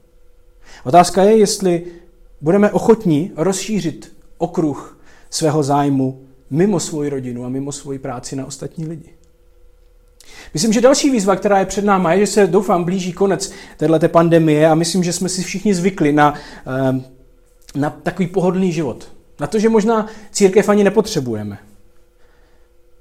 Otázka 0.85 1.22
je, 1.22 1.37
jestli 1.37 1.85
budeme 2.40 2.70
ochotní 2.70 3.33
rozšířit 3.37 4.12
okruh 4.38 4.98
svého 5.31 5.62
zájmu 5.62 6.22
mimo 6.50 6.81
svoji 6.81 7.11
rodinu 7.11 7.44
a 7.44 7.48
mimo 7.48 7.72
svoji 7.72 7.98
práci 7.98 8.37
na 8.37 8.46
ostatní 8.46 8.87
lidi. 8.87 9.11
Myslím, 10.55 10.72
že 10.72 10.81
další 10.81 11.11
výzva, 11.11 11.37
která 11.37 11.59
je 11.59 11.66
před 11.66 11.85
náma, 11.85 12.12
je, 12.12 12.20
že 12.20 12.33
se 12.33 12.46
doufám 12.46 12.85
blíží 12.85 13.12
konec 13.12 13.52
této 13.76 14.09
pandemie 14.09 14.68
a 14.68 14.74
myslím, 14.74 15.05
že 15.05 15.12
jsme 15.12 15.29
si 15.29 15.42
všichni 15.42 15.74
zvykli 15.74 16.12
na, 16.12 16.35
eh, 16.66 17.00
na 17.74 17.90
takový 17.90 18.29
pohodlný 18.29 18.72
život. 18.72 19.09
Na 19.40 19.46
to, 19.46 19.59
že 19.59 19.68
možná 19.68 20.07
církev 20.31 20.68
ani 20.68 20.85
nepotřebujeme. 20.85 21.59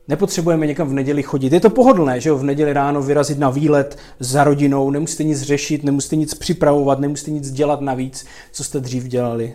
Nepotřebujeme 0.07 0.67
někam 0.67 0.87
v 0.87 0.93
neděli 0.93 1.23
chodit. 1.23 1.53
Je 1.53 1.59
to 1.59 1.69
pohodlné, 1.69 2.21
že 2.21 2.29
jo, 2.29 2.37
v 2.37 2.43
neděli 2.43 2.73
ráno 2.73 3.01
vyrazit 3.01 3.39
na 3.39 3.49
výlet 3.49 3.97
za 4.19 4.43
rodinou, 4.43 4.89
nemusíte 4.89 5.23
nic 5.23 5.41
řešit, 5.41 5.83
nemusíte 5.83 6.15
nic 6.15 6.33
připravovat, 6.33 6.99
nemusíte 6.99 7.31
nic 7.31 7.51
dělat 7.51 7.81
navíc, 7.81 8.25
co 8.51 8.63
jste 8.63 8.79
dřív 8.79 9.03
dělali. 9.03 9.53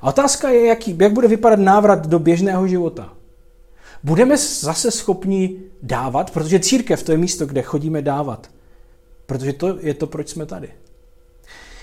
A 0.00 0.08
otázka 0.08 0.48
je, 0.48 0.66
jaký, 0.66 0.96
jak 1.00 1.12
bude 1.12 1.28
vypadat 1.28 1.58
návrat 1.58 2.06
do 2.06 2.18
běžného 2.18 2.68
života. 2.68 3.12
Budeme 4.02 4.36
zase 4.36 4.90
schopni 4.90 5.56
dávat, 5.82 6.30
protože 6.30 6.60
církev 6.60 7.02
to 7.02 7.12
je 7.12 7.18
místo, 7.18 7.46
kde 7.46 7.62
chodíme 7.62 8.02
dávat. 8.02 8.50
Protože 9.26 9.52
to 9.52 9.78
je 9.80 9.94
to, 9.94 10.06
proč 10.06 10.28
jsme 10.28 10.46
tady. 10.46 10.68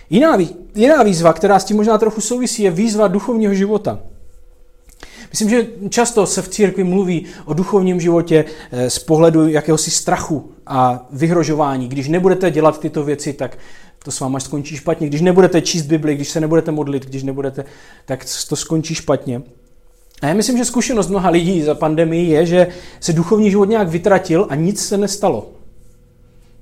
Jiná, 0.09 0.37
jiná 0.75 1.03
výzva, 1.03 1.33
která 1.33 1.59
s 1.59 1.65
tím 1.65 1.77
možná 1.77 1.97
trochu 1.97 2.21
souvisí, 2.21 2.63
je 2.63 2.71
výzva 2.71 3.07
duchovního 3.07 3.53
života. 3.53 3.99
Myslím, 5.33 5.49
že 5.49 5.67
často 5.89 6.25
se 6.25 6.41
v 6.41 6.49
církvi 6.49 6.83
mluví 6.83 7.25
o 7.45 7.53
duchovním 7.53 7.99
životě 7.99 8.45
eh, 8.71 8.89
z 8.89 8.99
pohledu 8.99 9.47
jakéhosi 9.47 9.91
strachu 9.91 10.51
a 10.67 11.07
vyhrožování. 11.11 11.87
Když 11.87 12.07
nebudete 12.07 12.51
dělat 12.51 12.79
tyto 12.79 13.03
věci, 13.03 13.33
tak 13.33 13.57
to 14.03 14.11
s 14.11 14.19
váma 14.19 14.39
skončí 14.39 14.77
špatně. 14.77 15.07
Když 15.07 15.21
nebudete 15.21 15.61
číst 15.61 15.85
Bibli, 15.85 16.15
když 16.15 16.29
se 16.29 16.39
nebudete 16.39 16.71
modlit, 16.71 17.05
když 17.05 17.23
nebudete, 17.23 17.65
tak 18.05 18.25
to 18.49 18.55
skončí 18.55 18.95
špatně. 18.95 19.41
A 20.21 20.27
já 20.27 20.33
myslím, 20.33 20.57
že 20.57 20.65
zkušenost 20.65 21.07
mnoha 21.09 21.29
lidí 21.29 21.61
za 21.61 21.75
pandemii 21.75 22.29
je, 22.29 22.45
že 22.45 22.67
se 22.99 23.13
duchovní 23.13 23.51
život 23.51 23.69
nějak 23.69 23.89
vytratil 23.89 24.47
a 24.49 24.55
nic 24.55 24.85
se 24.85 24.97
nestalo. 24.97 25.49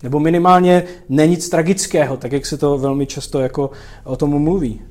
Nebo 0.04 0.20
minimálně 0.20 0.84
není 1.10 1.32
nic 1.32 1.50
tragického, 1.50 2.18
tak 2.18 2.32
jak 2.32 2.46
se 2.46 2.58
to 2.58 2.78
velmi 2.78 3.06
často 3.06 3.40
jako 3.40 3.72
o 4.04 4.16
tom 4.16 4.42
mluví. 4.44 4.82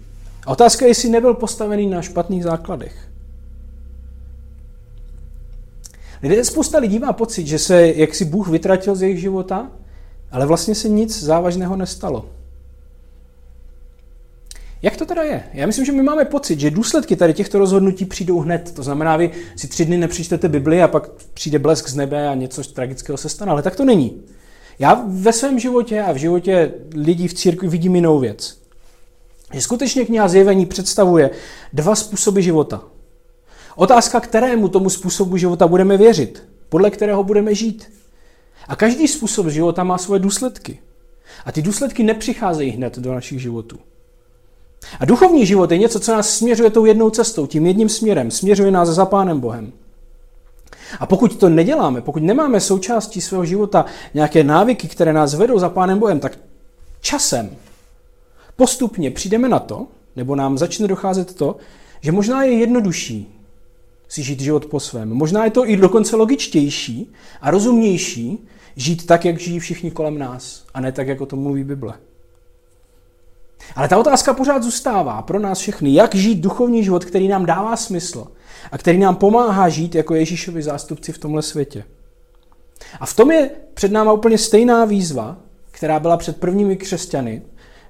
A 0.47 0.51
otázka 0.51 0.85
je, 0.85 0.91
jestli 0.91 1.09
nebyl 1.09 1.35
postavený 1.35 1.87
na 1.87 2.03
špatných 2.03 2.45
základech. 2.45 3.10
Lidé, 6.23 6.45
spousta 6.45 6.79
lidí 6.79 6.99
má 6.99 7.13
pocit, 7.13 7.47
že 7.47 7.59
se 7.59 7.87
jaksi 7.89 8.25
Bůh 8.25 8.49
vytratil 8.49 8.95
z 8.95 9.03
jejich 9.03 9.21
života, 9.21 9.71
ale 10.31 10.47
vlastně 10.47 10.75
se 10.75 10.89
nic 10.89 11.23
závažného 11.23 11.77
nestalo. 11.77 12.27
Jak 14.83 14.97
to 14.97 15.07
teda 15.07 15.23
je? 15.23 15.43
Já 15.53 15.67
myslím, 15.67 15.85
že 15.85 15.93
my 15.93 16.03
máme 16.03 16.25
pocit, 16.25 16.61
že 16.61 16.71
důsledky 16.71 17.17
tady 17.17 17.35
těchto 17.35 17.59
rozhodnutí 17.59 18.05
přijdou 18.05 18.41
hned. 18.41 18.73
To 18.75 18.83
znamená, 18.83 19.17
vy 19.17 19.31
si 19.57 19.69
tři 19.69 19.85
dny 19.85 19.99
nepřečtete 19.99 20.49
Bibli 20.49 20.83
a 20.83 20.89
pak 20.89 21.09
přijde 21.35 21.59
blesk 21.59 21.89
z 21.89 21.97
nebe 21.97 22.29
a 22.29 22.35
něco 22.35 22.63
tragického 22.65 23.19
se 23.19 23.29
stane. 23.29 23.53
Ale 23.53 23.63
tak 23.63 23.77
to 23.77 23.85
není. 23.85 24.23
Já 24.79 25.05
ve 25.09 25.33
svém 25.33 25.59
životě 25.59 26.03
a 26.03 26.13
v 26.13 26.17
životě 26.17 26.73
lidí 26.95 27.29
v 27.29 27.35
církvi 27.35 27.69
vidím 27.69 27.95
jinou 27.95 28.19
věc. 28.19 28.59
Že 29.53 29.61
skutečně 29.61 30.05
kniha 30.05 30.29
zjevení 30.29 30.67
představuje 30.67 31.31
dva 31.73 31.95
způsoby 31.95 32.41
života. 32.41 32.83
Otázka, 33.81 34.21
kterému 34.21 34.69
tomu 34.69 34.91
způsobu 34.91 35.37
života 35.37 35.69
budeme 35.69 35.97
věřit, 35.97 36.43
podle 36.69 36.91
kterého 36.91 37.25
budeme 37.25 37.55
žít. 37.55 37.93
A 38.69 38.77
každý 38.77 39.09
způsob 39.09 39.47
života 39.47 39.85
má 39.85 39.99
svoje 39.99 40.21
důsledky. 40.21 40.79
A 41.45 41.53
ty 41.53 41.63
důsledky 41.63 42.03
nepřicházejí 42.03 42.71
hned 42.71 42.99
do 42.99 43.15
našich 43.15 43.43
životů. 43.43 43.79
A 45.01 45.05
duchovní 45.05 45.47
život 45.47 45.71
je 45.71 45.79
něco, 45.79 46.01
co 46.01 46.13
nás 46.13 46.37
směřuje 46.37 46.71
tou 46.71 46.85
jednou 46.85 47.11
cestou, 47.11 47.47
tím 47.47 47.67
jedním 47.67 47.89
směrem, 47.89 48.31
směřuje 48.31 48.71
nás 48.71 48.89
za 48.89 49.07
Pánem 49.07 49.41
Bohem. 49.41 49.73
A 50.99 51.07
pokud 51.07 51.37
to 51.37 51.49
neděláme, 51.49 52.01
pokud 52.01 52.23
nemáme 52.23 52.61
součástí 52.61 53.21
svého 53.21 53.45
života 53.45 53.85
nějaké 54.15 54.45
návyky, 54.45 54.89
které 54.89 55.13
nás 55.13 55.35
vedou 55.35 55.59
za 55.59 55.69
Pánem 55.69 55.99
Bohem, 55.99 56.21
tak 56.21 56.39
časem, 57.01 57.57
postupně 58.57 59.11
přijdeme 59.11 59.49
na 59.49 59.59
to, 59.59 59.87
nebo 60.17 60.37
nám 60.37 60.59
začne 60.59 60.89
docházet 60.89 61.35
to, 61.35 61.57
že 62.01 62.13
možná 62.13 62.43
je 62.43 62.53
jednodušší 62.53 63.40
si 64.11 64.23
žít 64.23 64.41
život 64.41 64.67
po 64.67 64.81
svém. 64.81 65.09
Možná 65.09 65.45
je 65.45 65.51
to 65.51 65.69
i 65.69 65.77
dokonce 65.77 66.17
logičtější 66.17 67.13
a 67.41 67.51
rozumnější 67.51 68.49
žít 68.77 69.07
tak, 69.07 69.25
jak 69.25 69.39
žijí 69.39 69.59
všichni 69.59 69.91
kolem 69.91 70.19
nás, 70.19 70.65
a 70.75 70.81
ne 70.81 70.93
tak, 70.93 71.09
jako 71.09 71.27
to 71.27 71.37
mluví 71.37 71.65
Bible. 71.65 71.95
Ale 73.77 73.89
ta 73.89 73.99
otázka 73.99 74.35
pořád 74.35 74.63
zůstává 74.63 75.23
pro 75.23 75.39
nás 75.39 75.59
všechny, 75.59 75.95
jak 75.95 76.15
žít 76.15 76.41
duchovní 76.41 76.85
život, 76.85 77.05
který 77.05 77.29
nám 77.29 77.47
dává 77.47 77.77
smysl 77.77 78.27
a 78.73 78.79
který 78.79 78.99
nám 78.99 79.17
pomáhá 79.17 79.69
žít 79.69 79.95
jako 79.95 80.15
Ježíšovi 80.15 80.63
zástupci 80.63 81.13
v 81.13 81.19
tomhle 81.19 81.43
světě. 81.43 81.85
A 83.01 83.07
v 83.07 83.17
tom 83.17 83.31
je 83.31 83.51
před 83.75 83.93
náma 83.93 84.13
úplně 84.13 84.39
stejná 84.39 84.85
výzva, 84.85 85.37
která 85.71 86.01
byla 86.01 86.17
před 86.17 86.41
prvními 86.41 86.77
křesťany 86.77 87.43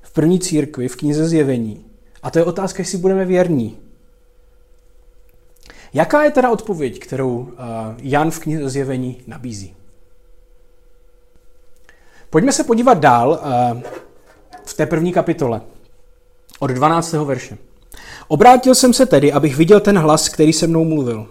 v 0.02 0.12
první 0.12 0.40
církvi, 0.40 0.88
v 0.88 0.96
knize 0.96 1.28
Zjevení. 1.28 1.84
A 2.22 2.30
to 2.30 2.38
je 2.38 2.44
otázka, 2.44 2.80
jestli 2.80 2.98
budeme 2.98 3.24
věrní. 3.24 3.78
Jaká 5.92 6.24
je 6.24 6.30
teda 6.30 6.50
odpověď, 6.50 6.98
kterou 6.98 7.48
eh, 7.52 7.94
Jan 7.98 8.30
v 8.30 8.38
knize 8.38 8.70
Zjevení 8.70 9.22
nabízí? 9.26 9.74
Pojďme 12.30 12.52
se 12.52 12.64
podívat 12.64 12.98
dál 12.98 13.40
eh, 13.42 13.82
v 14.64 14.74
té 14.74 14.86
první 14.86 15.12
kapitole 15.12 15.60
od 16.58 16.70
12. 16.70 17.12
verše. 17.12 17.58
Obrátil 18.28 18.74
jsem 18.74 18.92
se 18.92 19.06
tedy, 19.06 19.32
abych 19.32 19.56
viděl 19.56 19.80
ten 19.80 19.98
hlas, 19.98 20.28
který 20.28 20.52
se 20.52 20.66
mnou 20.66 20.84
mluvil. 20.84 21.26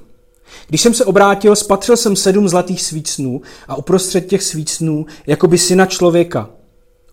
Když 0.67 0.81
jsem 0.81 0.93
se 0.93 1.05
obrátil, 1.05 1.55
spatřil 1.55 1.97
jsem 1.97 2.15
sedm 2.15 2.49
zlatých 2.49 2.81
svícnů 2.81 3.41
a 3.67 3.75
uprostřed 3.75 4.21
těch 4.21 4.43
svícnů 4.43 5.05
jako 5.27 5.47
by 5.47 5.57
syna 5.57 5.85
člověka, 5.85 6.49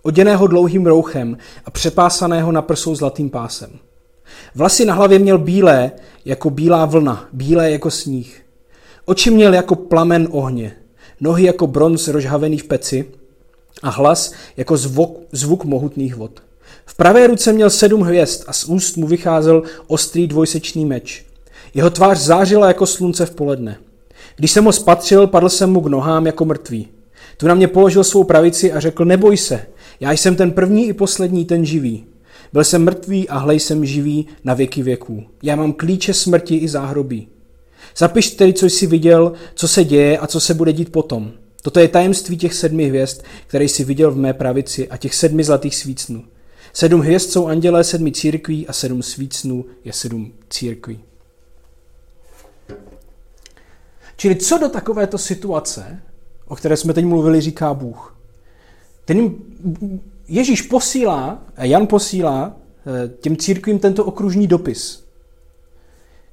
oděného 0.02 0.46
dlouhým 0.46 0.86
rouchem 0.86 1.38
a 1.64 1.70
přepásaného 1.70 2.52
na 2.52 2.62
prsou 2.62 2.94
zlatým 2.94 3.30
pásem. 3.30 3.78
Vlasy 4.54 4.84
na 4.84 4.94
hlavě 4.94 5.18
měl 5.18 5.38
bílé, 5.38 5.92
jako 6.24 6.50
bílá 6.50 6.84
vlna, 6.84 7.28
bílé 7.32 7.70
jako 7.70 7.90
sníh. 7.90 8.42
Oči 9.04 9.30
měl 9.30 9.54
jako 9.54 9.74
plamen 9.74 10.28
ohně, 10.30 10.72
nohy 11.20 11.44
jako 11.44 11.66
bronz 11.66 12.08
rozhavený 12.08 12.58
v 12.58 12.64
peci 12.64 13.04
a 13.82 13.90
hlas 13.90 14.32
jako 14.56 14.76
zvuk, 14.76 15.20
zvuk 15.32 15.64
mohutných 15.64 16.16
vod. 16.16 16.42
V 16.86 16.94
pravé 16.94 17.26
ruce 17.26 17.52
měl 17.52 17.70
sedm 17.70 18.00
hvězd 18.00 18.44
a 18.46 18.52
z 18.52 18.64
úst 18.64 18.96
mu 18.96 19.06
vycházel 19.06 19.62
ostrý 19.86 20.26
dvojsečný 20.26 20.84
meč. 20.84 21.26
Jeho 21.74 21.90
tvář 21.90 22.18
zářila 22.18 22.68
jako 22.68 22.86
slunce 22.86 23.26
v 23.26 23.34
poledne. 23.34 23.78
Když 24.36 24.50
jsem 24.50 24.64
ho 24.64 24.72
spatřil, 24.72 25.26
padl 25.26 25.48
jsem 25.48 25.72
mu 25.72 25.80
k 25.80 25.86
nohám 25.86 26.26
jako 26.26 26.44
mrtvý. 26.44 26.88
Tu 27.36 27.46
na 27.46 27.54
mě 27.54 27.68
položil 27.68 28.04
svou 28.04 28.24
pravici 28.24 28.72
a 28.72 28.80
řekl, 28.80 29.04
neboj 29.04 29.36
se, 29.36 29.66
já 30.00 30.12
jsem 30.12 30.36
ten 30.36 30.50
první 30.50 30.86
i 30.86 30.92
poslední, 30.92 31.44
ten 31.44 31.64
živý. 31.64 32.06
Byl 32.56 32.64
jsem 32.64 32.84
mrtvý 32.84 33.28
a 33.28 33.38
hlej 33.38 33.60
jsem 33.60 33.84
živý 33.84 34.26
na 34.44 34.54
věky 34.54 34.82
věků. 34.82 35.24
Já 35.42 35.56
mám 35.56 35.72
klíče 35.72 36.14
smrti 36.14 36.56
i 36.56 36.68
záhrobí. 36.68 37.28
Zapiš 37.96 38.30
tedy, 38.30 38.52
co 38.52 38.66
jsi 38.66 38.86
viděl, 38.86 39.32
co 39.54 39.68
se 39.68 39.84
děje 39.84 40.18
a 40.18 40.26
co 40.26 40.40
se 40.40 40.54
bude 40.54 40.72
dít 40.72 40.92
potom. 40.92 41.32
Toto 41.62 41.80
je 41.80 41.88
tajemství 41.88 42.36
těch 42.36 42.54
sedmi 42.54 42.88
hvězd, 42.88 43.22
které 43.46 43.64
jsi 43.64 43.84
viděl 43.84 44.10
v 44.10 44.16
mé 44.16 44.34
pravici 44.34 44.88
a 44.88 44.96
těch 44.96 45.14
sedmi 45.14 45.44
zlatých 45.44 45.76
svícnů. 45.76 46.24
Sedm 46.72 47.00
hvězd 47.00 47.30
jsou 47.30 47.46
andělé 47.46 47.84
sedmi 47.84 48.12
církví 48.12 48.66
a 48.66 48.72
sedm 48.72 49.02
svícnů 49.02 49.64
je 49.84 49.92
sedm 49.92 50.32
církví. 50.50 51.00
Čili 54.16 54.36
co 54.36 54.58
do 54.58 54.68
takovéto 54.68 55.18
situace, 55.18 56.02
o 56.46 56.56
které 56.56 56.76
jsme 56.76 56.94
teď 56.94 57.04
mluvili, 57.04 57.40
říká 57.40 57.74
Bůh? 57.74 58.18
Ten 59.04 59.30
Ježíš 60.28 60.62
posílá, 60.62 61.42
Jan 61.58 61.86
posílá 61.86 62.56
eh, 62.86 63.08
těm 63.20 63.36
církvím 63.36 63.78
tento 63.78 64.04
okružní 64.04 64.46
dopis, 64.46 65.06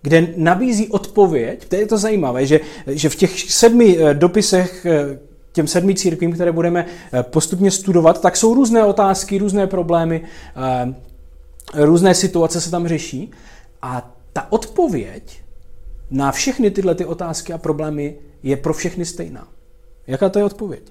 kde 0.01 0.33
nabízí 0.37 0.87
odpověď. 0.87 1.67
To 1.67 1.75
je 1.75 1.87
to 1.87 1.97
zajímavé, 1.97 2.45
že, 2.45 2.59
že 2.87 3.09
v 3.09 3.15
těch 3.15 3.51
sedmi 3.51 3.97
eh, 3.97 4.13
dopisech 4.13 4.85
eh, 4.85 5.19
těm 5.51 5.67
sedmi 5.67 5.95
církvím, 5.95 6.33
které 6.33 6.51
budeme 6.51 6.85
postupně 7.21 7.71
studovat, 7.71 8.21
tak 8.21 8.37
jsou 8.37 8.53
různé 8.53 8.83
otázky, 8.83 9.37
různé 9.37 9.67
problémy, 9.67 10.21
různé 11.73 12.15
situace 12.15 12.61
se 12.61 12.71
tam 12.71 12.87
řeší. 12.87 13.31
A 13.81 14.15
ta 14.33 14.51
odpověď 14.51 15.41
na 16.11 16.31
všechny 16.31 16.71
tyhle 16.71 16.95
ty 16.95 17.05
otázky 17.05 17.53
a 17.53 17.57
problémy 17.57 18.15
je 18.43 18.57
pro 18.57 18.73
všechny 18.73 19.05
stejná. 19.05 19.47
Jaká 20.07 20.29
to 20.29 20.39
je 20.39 20.45
odpověď? 20.45 20.83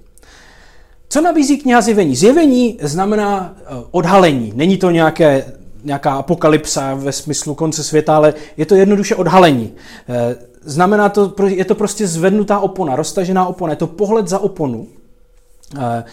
Co 1.13 1.21
nabízí 1.21 1.57
kniha 1.57 1.81
Zjevení? 1.81 2.15
Zjevení 2.15 2.79
znamená 2.81 3.55
eh, 3.57 3.65
odhalení. 3.91 4.51
Není 4.55 4.77
to 4.77 4.91
nějaké, 4.91 5.45
nějaká 5.83 6.13
apokalypsa 6.13 6.93
ve 6.93 7.11
smyslu 7.11 7.55
konce 7.55 7.83
světa, 7.83 8.15
ale 8.15 8.33
je 8.57 8.65
to 8.65 8.75
jednoduše 8.75 9.15
odhalení. 9.15 9.71
Eh, 10.09 10.35
znamená 10.63 11.09
to, 11.09 11.33
je 11.47 11.65
to 11.65 11.75
prostě 11.75 12.07
zvednutá 12.07 12.59
opona, 12.59 12.95
roztažená 12.95 13.45
opona, 13.45 13.73
je 13.73 13.77
to 13.77 13.87
pohled 13.87 14.27
za 14.27 14.39
oponu. 14.39 14.87
Eh, 15.79 16.03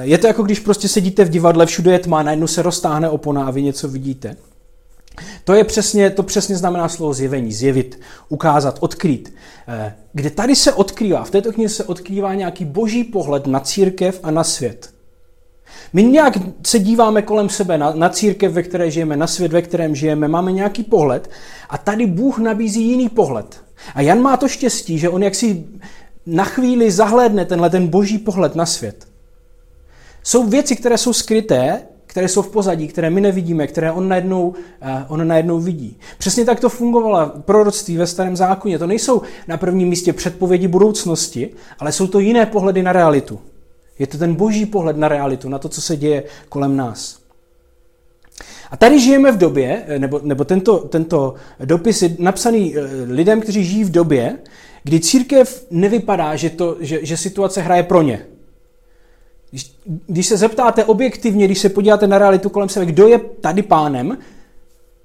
je 0.00 0.18
to 0.18 0.26
jako 0.26 0.42
když 0.42 0.60
prostě 0.60 0.88
sedíte 0.88 1.24
v 1.24 1.30
divadle, 1.30 1.66
všude 1.66 1.92
je 1.92 1.98
tma, 1.98 2.22
najednou 2.22 2.46
se 2.46 2.62
roztáhne 2.62 3.08
opona 3.08 3.46
a 3.46 3.50
vy 3.50 3.62
něco 3.62 3.88
vidíte. 3.88 4.36
To 5.44 5.54
je 5.54 5.64
přesně, 5.64 6.10
to 6.10 6.22
přesně 6.22 6.56
znamená 6.56 6.88
slovo 6.88 7.14
zjevení, 7.14 7.52
zjevit, 7.52 8.00
ukázat, 8.28 8.76
odkrýt. 8.80 9.34
Eh, 9.68 9.94
kde 10.12 10.30
tady 10.30 10.56
se 10.56 10.72
odkrývá, 10.72 11.24
v 11.24 11.30
této 11.30 11.52
knize 11.52 11.74
se 11.74 11.84
odkrývá 11.84 12.34
nějaký 12.34 12.64
boží 12.64 13.04
pohled 13.04 13.46
na 13.46 13.60
církev 13.60 14.20
a 14.22 14.30
na 14.30 14.44
svět. 14.44 14.94
My 15.92 16.02
nějak 16.02 16.38
se 16.66 16.78
díváme 16.78 17.22
kolem 17.22 17.48
sebe 17.48 17.78
na, 17.78 17.92
na 17.92 18.08
církev, 18.08 18.52
ve 18.52 18.62
které 18.62 18.90
žijeme, 18.90 19.16
na 19.16 19.26
svět, 19.26 19.52
ve 19.52 19.62
kterém 19.62 19.94
žijeme, 19.94 20.28
máme 20.28 20.52
nějaký 20.52 20.82
pohled 20.82 21.30
a 21.68 21.78
tady 21.78 22.06
Bůh 22.06 22.38
nabízí 22.38 22.88
jiný 22.88 23.08
pohled. 23.08 23.60
A 23.94 24.00
Jan 24.00 24.20
má 24.20 24.36
to 24.36 24.48
štěstí, 24.48 24.98
že 24.98 25.08
on 25.08 25.22
jaksi 25.22 25.64
na 26.26 26.44
chvíli 26.44 26.90
zahlédne 26.90 27.44
tenhle 27.44 27.70
ten 27.70 27.88
boží 27.88 28.18
pohled 28.18 28.54
na 28.54 28.66
svět. 28.66 29.08
Jsou 30.22 30.46
věci, 30.46 30.76
které 30.76 30.98
jsou 30.98 31.12
skryté, 31.12 31.82
které 32.12 32.28
jsou 32.28 32.42
v 32.42 32.50
pozadí, 32.50 32.88
které 32.88 33.10
my 33.10 33.20
nevidíme, 33.20 33.66
které 33.66 33.92
on 33.92 34.08
najednou, 34.08 34.54
eh, 34.80 35.04
on 35.08 35.28
najednou 35.28 35.60
vidí. 35.60 35.98
Přesně 36.18 36.44
tak 36.44 36.60
to 36.60 36.68
fungovalo 36.68 37.32
proroctví 37.40 37.96
ve 37.96 38.06
starém 38.06 38.36
zákoně. 38.36 38.78
To 38.78 38.86
nejsou 38.86 39.22
na 39.48 39.56
prvním 39.56 39.88
místě 39.88 40.12
předpovědi 40.12 40.68
budoucnosti, 40.68 41.50
ale 41.78 41.92
jsou 41.92 42.06
to 42.06 42.18
jiné 42.18 42.46
pohledy 42.46 42.82
na 42.82 42.92
realitu. 42.92 43.40
Je 43.98 44.06
to 44.06 44.18
ten 44.18 44.34
boží 44.34 44.66
pohled 44.66 44.96
na 44.96 45.08
realitu, 45.08 45.48
na 45.48 45.58
to, 45.58 45.68
co 45.68 45.80
se 45.80 45.96
děje 45.96 46.24
kolem 46.48 46.76
nás. 46.76 47.18
A 48.70 48.76
tady 48.76 49.00
žijeme 49.00 49.32
v 49.32 49.38
době, 49.38 49.84
eh, 49.86 49.98
nebo, 49.98 50.20
nebo 50.22 50.44
tento, 50.44 50.78
tento 50.78 51.34
dopis 51.64 52.02
je 52.02 52.16
napsaný 52.18 52.76
eh, 52.76 52.80
lidem, 53.06 53.40
kteří 53.40 53.64
žijí 53.64 53.84
v 53.84 53.90
době, 53.90 54.38
kdy 54.84 55.00
církev 55.00 55.66
nevypadá, 55.70 56.36
že, 56.36 56.50
to, 56.50 56.76
že, 56.80 57.06
že 57.06 57.16
situace 57.16 57.60
hraje 57.60 57.82
pro 57.82 58.02
ně. 58.02 58.26
Když, 59.52 59.72
když 60.06 60.26
se 60.26 60.36
zeptáte 60.36 60.84
objektivně, 60.84 61.44
když 61.44 61.58
se 61.58 61.68
podíváte 61.68 62.06
na 62.06 62.18
realitu 62.18 62.48
kolem 62.48 62.68
sebe, 62.68 62.86
kdo 62.86 63.08
je 63.08 63.18
tady 63.18 63.62
pánem, 63.62 64.18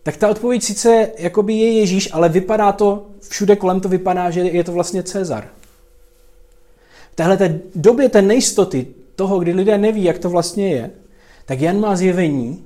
tak 0.03 0.17
ta 0.17 0.29
odpověď 0.29 0.63
sice 0.63 1.09
jakoby 1.17 1.53
je 1.53 1.71
Ježíš, 1.71 2.09
ale 2.11 2.29
vypadá 2.29 2.71
to, 2.71 3.05
všude 3.29 3.55
kolem 3.55 3.79
to 3.79 3.89
vypadá, 3.89 4.31
že 4.31 4.39
je 4.39 4.63
to 4.63 4.71
vlastně 4.71 5.03
Cezar. 5.03 5.49
V 7.11 7.15
téhle 7.15 7.37
té 7.37 7.59
době 7.75 8.09
té 8.09 8.21
nejistoty, 8.21 8.87
toho, 9.15 9.39
kdy 9.39 9.53
lidé 9.53 9.77
neví, 9.77 10.03
jak 10.03 10.19
to 10.19 10.29
vlastně 10.29 10.69
je, 10.69 10.91
tak 11.45 11.61
Jan 11.61 11.79
má 11.79 11.95
zjevení 11.95 12.63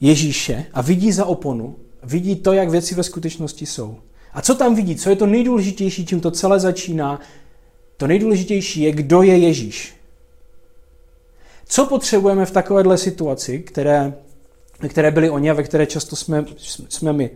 Ježíše 0.00 0.64
a 0.72 0.82
vidí 0.82 1.12
za 1.12 1.24
oponu, 1.24 1.76
vidí 2.02 2.36
to, 2.36 2.52
jak 2.52 2.70
věci 2.70 2.94
ve 2.94 3.02
skutečnosti 3.02 3.66
jsou. 3.66 3.96
A 4.32 4.42
co 4.42 4.54
tam 4.54 4.74
vidí? 4.74 4.96
Co 4.96 5.10
je 5.10 5.16
to 5.16 5.26
nejdůležitější, 5.26 6.06
čím 6.06 6.20
to 6.20 6.30
celé 6.30 6.60
začíná? 6.60 7.20
To 7.96 8.06
nejdůležitější 8.06 8.80
je, 8.80 8.92
kdo 8.92 9.22
je 9.22 9.38
Ježíš. 9.38 9.97
Co 11.68 11.86
potřebujeme 11.86 12.46
v 12.46 12.50
takovéhle 12.50 12.98
situaci, 12.98 13.58
které, 13.58 14.14
které 14.88 15.10
byly 15.10 15.30
oni 15.30 15.50
a 15.50 15.54
ve 15.54 15.62
které 15.62 15.86
často 15.86 16.16
jsme, 16.16 16.44
jsme 16.88 17.12
my? 17.12 17.30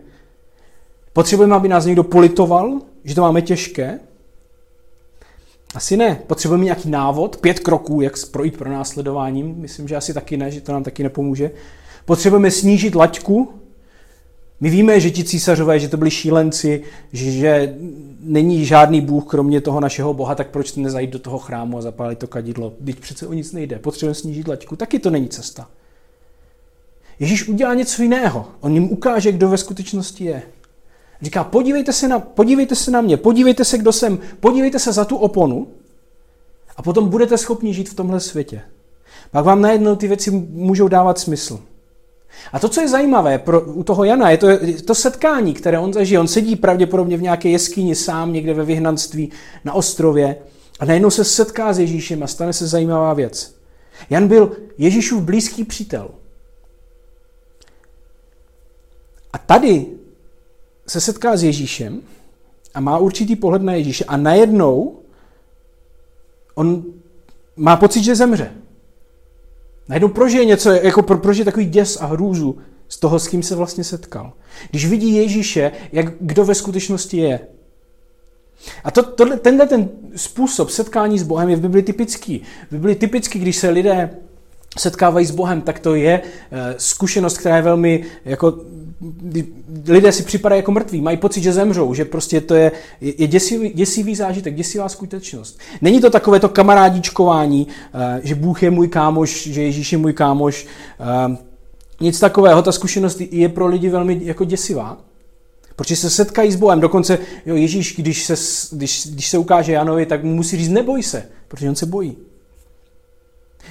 Potřebujeme, 1.13 1.57
aby 1.57 1.69
nás 1.69 1.85
někdo 1.85 2.05
politoval, 2.05 2.81
že 3.05 3.15
to 3.15 3.21
máme 3.21 3.43
těžké? 3.43 4.01
Asi 5.75 5.97
ne. 5.97 6.23
Potřebujeme 6.27 6.65
nějaký 6.65 6.91
návod, 6.91 7.37
pět 7.37 7.61
kroků, 7.61 8.01
jak 8.01 8.13
projít 8.31 8.57
pro 8.57 8.71
následováním. 8.71 9.55
Myslím, 9.57 9.89
že 9.89 9.97
asi 9.97 10.15
taky 10.15 10.37
ne, 10.37 10.51
že 10.51 10.61
to 10.61 10.73
nám 10.73 10.85
taky 10.85 11.03
nepomůže. 11.03 11.51
Potřebujeme 12.05 12.51
snížit 12.51 12.95
laťku. 12.95 13.62
My 14.63 14.71
víme, 14.71 15.01
že 15.01 15.11
ti 15.11 15.25
císařové, 15.25 15.81
že 15.81 15.89
to 15.89 15.97
byli 15.97 16.11
šílenci, 16.11 16.83
že, 17.13 17.31
že 17.31 17.77
není 18.21 18.65
žádný 18.65 19.01
bůh 19.01 19.27
kromě 19.27 19.61
toho 19.61 19.81
našeho 19.81 20.15
boha, 20.15 20.35
tak 20.35 20.51
proč 20.51 20.75
nezajít 20.75 21.11
do 21.11 21.19
toho 21.19 21.39
chrámu 21.39 21.79
a 21.79 21.83
zapálit 21.83 22.19
to 22.19 22.27
kadidlo? 22.27 22.73
Teď 22.85 23.01
přece 23.01 23.27
o 23.27 23.33
nic 23.33 23.53
nejde. 23.53 23.79
Potřebujeme 23.79 24.15
snížit 24.15 24.49
laťku. 24.49 24.77
Taky 24.77 24.99
to 24.99 25.11
není 25.11 25.29
cesta. 25.29 25.69
Ježíš 27.19 27.49
udělá 27.49 27.75
něco 27.75 28.03
jiného. 28.03 28.49
On 28.61 28.75
jim 28.75 28.93
ukáže, 28.93 29.33
kdo 29.33 29.49
ve 29.49 29.59
skutečnosti 29.59 30.25
je. 30.25 30.43
Říká, 31.23 31.45
podívejte 31.45 31.93
se, 31.93 32.09
na, 32.09 32.19
podívejte 32.19 32.75
se 32.75 32.91
na 32.91 33.01
mě, 33.01 33.17
podívejte 33.17 33.65
se, 33.65 33.79
kdo 33.79 33.93
jsem, 33.93 34.19
podívejte 34.41 34.79
se 34.79 34.93
za 34.93 35.05
tu 35.05 35.17
oponu 35.17 35.69
a 36.77 36.83
potom 36.83 37.09
budete 37.09 37.39
schopni 37.39 37.75
žít 37.75 37.89
v 37.89 37.95
tomhle 37.95 38.21
světě. 38.21 38.63
Pak 39.31 39.45
vám 39.45 39.61
najednou 39.61 39.97
ty 39.97 40.09
věci 40.09 40.31
můžou 40.51 40.89
dávat 40.89 41.19
smysl. 41.19 41.61
A 42.53 42.59
to, 42.59 42.69
co 42.69 42.81
je 42.81 42.89
zajímavé 42.89 43.39
pro, 43.39 43.61
u 43.61 43.85
toho 43.85 44.05
Jana, 44.05 44.31
je 44.31 44.39
to, 44.39 44.49
je 44.49 44.83
to 44.83 44.95
setkání, 44.95 45.55
které 45.55 45.79
on 45.79 45.93
zažije. 45.93 46.21
On 46.21 46.29
sedí 46.29 46.57
pravděpodobně 46.57 47.17
v 47.17 47.23
nějaké 47.23 47.49
jeskyni 47.49 47.95
sám 47.95 48.33
někde 48.33 48.55
ve 48.55 48.65
vyhnanství 48.65 49.31
na 49.65 49.73
ostrově 49.73 50.37
a 50.81 50.85
najednou 50.85 51.11
se 51.11 51.25
setká 51.25 51.73
s 51.73 51.79
Ježíšem 51.79 52.23
a 52.23 52.27
stane 52.27 52.53
se 52.53 52.67
zajímavá 52.67 53.15
věc. 53.15 53.55
Jan 54.11 54.29
byl 54.29 54.57
Ježíšův 54.79 55.23
blízký 55.23 55.65
přítel. 55.65 56.11
A 59.33 59.39
tady 59.39 59.87
se 60.87 61.01
setká 61.01 61.37
s 61.37 61.43
Ježíšem 61.43 62.03
a 62.75 62.81
má 62.81 62.99
určitý 62.99 63.37
pohled 63.37 63.63
na 63.63 63.75
Ježíše 63.75 64.05
a 64.05 64.17
najednou 64.17 64.99
on 66.55 66.85
má 67.57 67.77
pocit, 67.77 68.05
že 68.05 68.15
zemře. 68.15 68.53
Najednou 69.89 70.09
prožije 70.09 70.45
něco, 70.45 70.71
jako 70.71 71.03
pro, 71.03 71.19
prožije 71.19 71.45
takový 71.45 71.67
děs 71.67 71.99
a 72.01 72.07
hrůzu 72.07 72.59
z 72.89 72.99
toho, 72.99 73.19
s 73.19 73.29
kým 73.29 73.43
se 73.43 73.55
vlastně 73.55 73.85
setkal. 73.85 74.33
Když 74.71 74.87
vidí 74.87 75.15
Ježíše, 75.15 75.73
jak 75.93 76.07
kdo 76.21 76.45
ve 76.45 76.55
skutečnosti 76.55 77.17
je. 77.17 77.41
A 78.85 78.91
to, 78.91 79.03
to, 79.03 79.37
tenhle 79.37 79.67
ten 79.67 79.89
způsob 80.17 80.71
setkání 80.71 81.19
s 81.19 81.23
Bohem 81.23 81.49
je 81.49 81.57
v 81.57 81.61
Bibli 81.61 81.83
typický. 81.83 82.43
V 82.69 82.73
Bibli 82.73 82.95
typický, 82.95 83.39
když 83.39 83.57
se 83.57 83.71
lidé 83.71 84.11
setkávají 84.79 85.27
s 85.27 85.31
Bohem, 85.31 85.61
tak 85.61 85.79
to 85.79 85.95
je 85.95 86.23
eh, 86.23 86.75
zkušenost, 86.79 87.39
která 87.39 87.57
je 87.57 87.63
velmi 87.63 88.05
jako 88.25 88.59
lidé 89.89 90.13
si 90.13 90.23
připadají 90.23 90.59
jako 90.59 90.73
mrtví, 90.73 91.01
mají 91.01 91.17
pocit, 91.17 91.43
že 91.43 91.53
zemřou, 91.53 91.95
že 91.95 92.05
prostě 92.05 92.41
to 92.41 92.55
je, 92.55 92.73
je 93.01 93.27
děsivý, 93.27 93.69
děsivý 93.69 94.15
zážitek, 94.15 94.55
děsivá 94.55 94.89
skutečnost. 94.89 95.59
Není 95.81 96.01
to 96.01 96.11
takové 96.11 96.41
to 96.41 96.49
kamarádičkování, 96.49 97.67
eh, 97.95 98.21
že 98.25 98.35
Bůh 98.35 98.63
je 98.63 98.71
můj 98.71 98.89
kámoš, 98.89 99.47
že 99.47 99.63
Ježíš 99.63 99.93
je 99.93 99.99
můj 99.99 100.13
kámoš, 100.13 100.67
eh, 101.01 101.37
nic 102.01 102.21
takového, 102.21 102.63
ta 102.63 102.73
zkušenost 102.73 103.21
je 103.21 103.49
pro 103.49 103.67
lidi 103.67 103.89
velmi 103.89 104.21
jako 104.23 104.45
děsivá. 104.45 104.99
Protože 105.77 105.97
se 105.97 106.11
setkají 106.11 106.53
s 106.53 106.57
Bohem. 106.57 106.81
Dokonce 106.81 107.19
jo, 107.47 107.57
Ježíš, 107.57 107.97
když 107.97 108.25
se, 108.25 108.35
když, 108.77 109.07
když 109.07 109.29
se 109.29 109.39
ukáže 109.39 109.73
Janovi, 109.73 110.07
tak 110.07 110.25
mu 110.25 110.35
musí 110.35 110.57
říct, 110.57 110.69
neboj 110.69 111.03
se, 111.03 111.29
protože 111.49 111.69
on 111.69 111.75
se 111.75 111.87
bojí. 111.87 112.17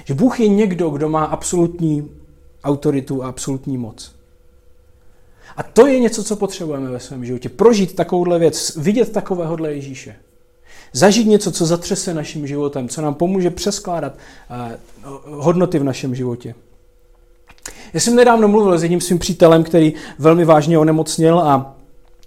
Že 0.04 0.14
Bůh 0.14 0.40
je 0.40 0.48
někdo, 0.48 0.90
kdo 0.90 1.08
má 1.08 1.24
absolutní 1.24 2.08
autoritu 2.64 3.24
a 3.24 3.28
absolutní 3.28 3.78
moc. 3.78 4.21
A 5.56 5.62
to 5.62 5.86
je 5.86 6.00
něco, 6.00 6.24
co 6.24 6.36
potřebujeme 6.36 6.90
ve 6.90 7.00
svém 7.00 7.24
životě. 7.24 7.48
Prožít 7.48 7.94
takovouhle 7.94 8.38
věc, 8.38 8.76
vidět 8.76 9.12
takovéhohle 9.12 9.74
Ježíše. 9.74 10.16
Zažít 10.92 11.26
něco, 11.26 11.52
co 11.52 11.66
zatřese 11.66 12.14
naším 12.14 12.46
životem, 12.46 12.88
co 12.88 13.02
nám 13.02 13.14
pomůže 13.14 13.50
přeskládat 13.50 14.12
uh, 14.14 15.42
hodnoty 15.44 15.78
v 15.78 15.84
našem 15.84 16.14
životě. 16.14 16.54
Já 17.92 18.00
jsem 18.00 18.16
nedávno 18.16 18.48
mluvil 18.48 18.78
s 18.78 18.82
jedním 18.82 19.00
svým 19.00 19.18
přítelem, 19.18 19.64
který 19.64 19.92
velmi 20.18 20.44
vážně 20.44 20.78
onemocněl 20.78 21.38
a 21.38 21.76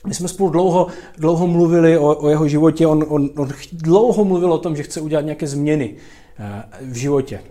my 0.08 0.14
jsme 0.14 0.28
spolu 0.28 0.50
dlouho, 0.50 0.88
dlouho 1.18 1.48
mluvili 1.48 1.98
o, 1.98 2.16
o 2.16 2.30
jeho 2.30 2.48
životě. 2.48 2.88
On, 2.88 3.06
on, 3.08 3.30
on 3.38 3.50
dlouho 3.72 4.26
mluvil 4.26 4.54
o 4.54 4.58
tom, 4.58 4.76
že 4.76 4.84
chce 4.84 5.02
udělat 5.02 5.22
nějaké 5.22 5.48
změny 5.48 5.96
uh, 6.40 6.92
v 6.92 6.96
životě. 6.96 7.42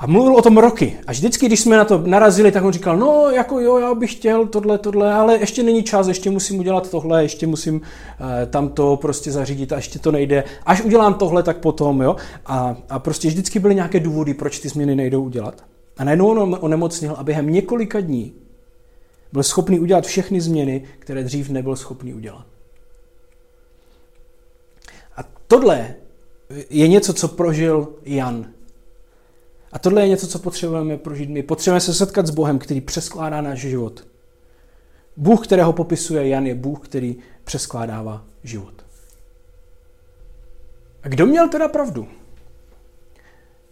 A 0.00 0.06
mluvil 0.06 0.36
o 0.36 0.42
tom 0.42 0.58
roky. 0.58 0.98
A 1.06 1.12
vždycky, 1.12 1.46
když 1.46 1.60
jsme 1.60 1.76
na 1.76 1.84
to 1.84 2.02
narazili, 2.06 2.52
tak 2.52 2.64
on 2.64 2.72
říkal, 2.72 2.96
no 2.96 3.30
jako 3.30 3.60
jo, 3.60 3.78
já 3.78 3.94
bych 3.94 4.12
chtěl 4.12 4.46
tohle, 4.46 4.78
tohle, 4.78 5.12
ale 5.12 5.38
ještě 5.38 5.62
není 5.62 5.82
čas, 5.82 6.08
ještě 6.08 6.30
musím 6.30 6.58
udělat 6.58 6.90
tohle, 6.90 7.22
ještě 7.22 7.46
musím 7.46 7.74
uh, 7.74 7.80
tam 8.50 8.68
to 8.68 8.96
prostě 8.96 9.32
zařídit 9.32 9.72
a 9.72 9.76
ještě 9.76 9.98
to 9.98 10.12
nejde. 10.12 10.44
Až 10.66 10.80
udělám 10.80 11.14
tohle, 11.14 11.42
tak 11.42 11.58
potom, 11.58 12.00
jo. 12.00 12.16
A, 12.46 12.76
a 12.88 12.98
prostě 12.98 13.28
vždycky 13.28 13.58
byly 13.58 13.74
nějaké 13.74 14.00
důvody, 14.00 14.34
proč 14.34 14.58
ty 14.58 14.68
změny 14.68 14.96
nejdou 14.96 15.22
udělat. 15.22 15.64
A 15.96 16.04
najednou 16.04 16.28
on 16.28 16.58
onemocnil 16.60 17.14
a 17.18 17.22
během 17.22 17.50
několika 17.50 18.00
dní 18.00 18.34
byl 19.32 19.42
schopný 19.42 19.80
udělat 19.80 20.06
všechny 20.06 20.40
změny, 20.40 20.84
které 20.98 21.24
dřív 21.24 21.50
nebyl 21.50 21.76
schopný 21.76 22.14
udělat. 22.14 22.46
A 25.16 25.20
tohle 25.46 25.94
je 26.70 26.88
něco, 26.88 27.12
co 27.12 27.28
prožil 27.28 27.88
Jan 28.04 28.46
a 29.72 29.78
tohle 29.78 30.02
je 30.02 30.08
něco, 30.08 30.28
co 30.28 30.38
potřebujeme 30.38 30.96
prožít 30.96 31.30
my. 31.30 31.42
Potřebujeme 31.42 31.80
se 31.80 31.94
setkat 31.94 32.26
s 32.26 32.30
Bohem, 32.30 32.58
který 32.58 32.80
přeskládá 32.80 33.40
náš 33.40 33.60
život. 33.60 34.06
Bůh, 35.16 35.46
kterého 35.46 35.72
popisuje 35.72 36.28
Jan, 36.28 36.46
je 36.46 36.54
Bůh, 36.54 36.80
který 36.88 37.16
přeskládává 37.44 38.24
život. 38.42 38.84
A 41.02 41.08
kdo 41.08 41.26
měl 41.26 41.48
teda 41.48 41.68
pravdu? 41.68 42.08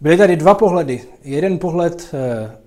Byly 0.01 0.17
tady 0.17 0.35
dva 0.35 0.53
pohledy. 0.53 1.03
Jeden 1.23 1.59
pohled 1.59 2.09
eh, 2.13 2.57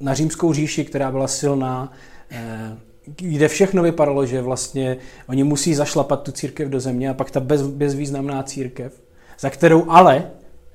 na 0.00 0.14
římskou 0.14 0.52
říši, 0.52 0.84
která 0.84 1.10
byla 1.10 1.28
silná, 1.28 1.92
eh, 2.30 2.76
kde 3.16 3.48
všechno 3.48 3.82
vypadalo, 3.82 4.26
že 4.26 4.42
vlastně 4.42 4.96
oni 5.28 5.44
musí 5.44 5.74
zašlapat 5.74 6.22
tu 6.22 6.32
církev 6.32 6.68
do 6.68 6.80
země 6.80 7.10
a 7.10 7.14
pak 7.14 7.30
ta 7.30 7.40
bez, 7.40 7.62
bezvýznamná 7.62 8.42
církev, 8.42 9.02
za 9.38 9.50
kterou 9.50 9.90
ale 9.90 10.30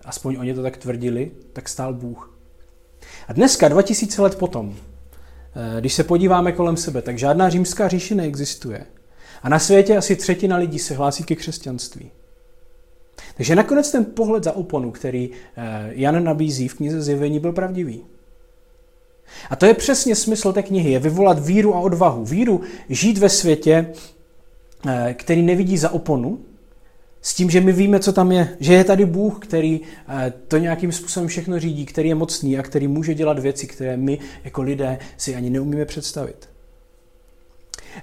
aspoň 0.07 0.37
oni 0.39 0.53
to 0.53 0.63
tak 0.63 0.77
tvrdili, 0.77 1.31
tak 1.53 1.69
stál 1.69 1.93
Bůh. 1.93 2.37
A 3.27 3.33
dneska, 3.33 3.67
2000 3.67 4.21
let 4.21 4.35
potom, 4.35 4.75
eh, 4.75 5.81
když 5.81 5.93
se 5.93 6.03
podíváme 6.03 6.51
kolem 6.51 6.77
sebe, 6.77 7.01
tak 7.01 7.17
žádná 7.17 7.49
římská 7.49 7.87
říše 7.87 8.15
neexistuje. 8.15 8.85
A 9.43 9.49
na 9.49 9.59
světě 9.59 9.97
asi 9.97 10.15
třetina 10.15 10.57
lidí 10.57 10.79
se 10.79 10.95
hlásí 10.95 11.23
ke 11.23 11.35
křesťanství. 11.35 12.11
Takže 13.37 13.55
nakonec 13.55 13.91
ten 13.91 14.05
pohled 14.05 14.43
za 14.43 14.51
oponu, 14.51 14.91
který 14.91 15.29
eh, 15.57 15.91
Jan 15.93 16.23
nabízí 16.23 16.67
v 16.67 16.73
knize 16.73 17.01
Zjevení, 17.01 17.39
byl 17.39 17.51
pravdivý. 17.51 18.03
A 19.49 19.55
to 19.55 19.65
je 19.65 19.73
přesně 19.73 20.15
smysl 20.15 20.53
té 20.53 20.63
knihy, 20.63 20.91
je 20.91 20.99
vyvolat 20.99 21.45
víru 21.45 21.75
a 21.75 21.79
odvahu. 21.79 22.25
Víru 22.25 22.61
žít 22.89 23.17
ve 23.17 23.29
světě, 23.29 23.93
eh, 24.87 25.15
který 25.17 25.41
nevidí 25.41 25.77
za 25.77 25.89
oponu, 25.89 26.39
s 27.21 27.33
tím, 27.33 27.49
že 27.49 27.61
my 27.61 27.71
víme, 27.71 27.99
co 27.99 28.13
tam 28.13 28.31
je. 28.31 28.57
Že 28.59 28.73
je 28.73 28.83
tady 28.83 29.05
Bůh, 29.05 29.39
který 29.39 29.81
eh, 30.09 30.33
to 30.47 30.57
nějakým 30.57 30.91
způsobem 30.91 31.27
všechno 31.27 31.59
řídí, 31.59 31.85
který 31.85 32.09
je 32.09 32.15
mocný 32.15 32.57
a 32.57 32.63
který 32.63 32.87
může 32.87 33.13
dělat 33.13 33.39
věci, 33.39 33.67
které 33.67 33.97
my 33.97 34.19
jako 34.43 34.61
lidé 34.61 34.99
si 35.17 35.35
ani 35.35 35.49
neumíme 35.49 35.85
představit. 35.85 36.49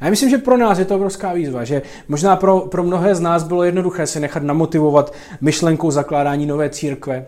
A 0.00 0.04
já 0.04 0.10
myslím, 0.10 0.30
že 0.30 0.38
pro 0.38 0.56
nás 0.56 0.78
je 0.78 0.84
to 0.84 0.96
obrovská 0.96 1.32
výzva, 1.32 1.64
že 1.64 1.82
možná 2.08 2.36
pro, 2.36 2.60
pro 2.60 2.82
mnohé 2.82 3.14
z 3.14 3.20
nás 3.20 3.42
bylo 3.42 3.64
jednoduché 3.64 4.06
se 4.06 4.20
nechat 4.20 4.42
namotivovat 4.42 5.14
myšlenkou 5.40 5.90
zakládání 5.90 6.46
nové 6.46 6.70
církve, 6.70 7.26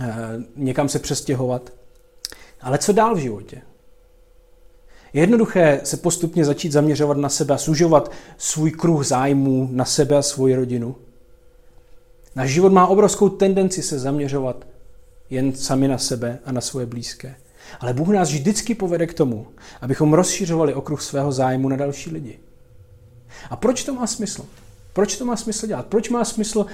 eh, 0.00 0.06
někam 0.56 0.88
se 0.88 0.98
přestěhovat. 0.98 1.72
Ale 2.60 2.78
co 2.78 2.92
dál 2.92 3.14
v 3.14 3.18
životě? 3.18 3.62
Je 5.12 5.22
jednoduché 5.22 5.80
se 5.84 5.96
postupně 5.96 6.44
začít 6.44 6.72
zaměřovat 6.72 7.16
na 7.16 7.28
sebe 7.28 7.54
a 7.54 7.58
sužovat 7.58 8.12
svůj 8.36 8.70
kruh 8.70 9.06
zájmů 9.06 9.68
na 9.72 9.84
sebe 9.84 10.16
a 10.16 10.22
svoji 10.22 10.54
rodinu. 10.54 10.96
Náš 12.36 12.50
život 12.50 12.72
má 12.72 12.86
obrovskou 12.86 13.28
tendenci 13.28 13.82
se 13.82 13.98
zaměřovat 13.98 14.66
jen 15.30 15.52
sami 15.52 15.88
na 15.88 15.98
sebe 15.98 16.38
a 16.44 16.52
na 16.52 16.60
svoje 16.60 16.86
blízké. 16.86 17.34
Ale 17.80 17.94
Bůh 17.94 18.08
nás 18.08 18.30
vždycky 18.30 18.74
povede 18.74 19.06
k 19.06 19.14
tomu, 19.14 19.46
abychom 19.80 20.12
rozšiřovali 20.12 20.74
okruh 20.74 21.02
svého 21.02 21.32
zájmu 21.32 21.68
na 21.68 21.76
další 21.76 22.10
lidi. 22.10 22.38
A 23.50 23.56
proč 23.56 23.84
to 23.84 23.94
má 23.94 24.06
smysl? 24.06 24.44
Proč 24.92 25.16
to 25.16 25.24
má 25.24 25.36
smysl 25.36 25.66
dělat? 25.66 25.86
Proč 25.86 26.08
má 26.08 26.24
smysl 26.24 26.58
uh, 26.58 26.66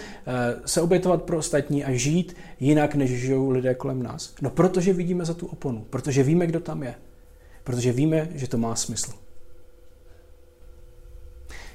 se 0.66 0.80
obětovat 0.80 1.22
pro 1.22 1.38
ostatní 1.38 1.84
a 1.84 1.92
žít 1.92 2.36
jinak, 2.60 2.94
než 2.94 3.10
žijou 3.10 3.50
lidé 3.50 3.74
kolem 3.74 4.02
nás? 4.02 4.34
No 4.42 4.50
protože 4.50 4.92
vidíme 4.92 5.24
za 5.24 5.34
tu 5.34 5.46
oponu, 5.46 5.86
protože 5.90 6.22
víme, 6.22 6.46
kdo 6.46 6.60
tam 6.60 6.82
je, 6.82 6.94
protože 7.64 7.92
víme, 7.92 8.28
že 8.34 8.48
to 8.48 8.58
má 8.58 8.76
smysl. 8.76 9.12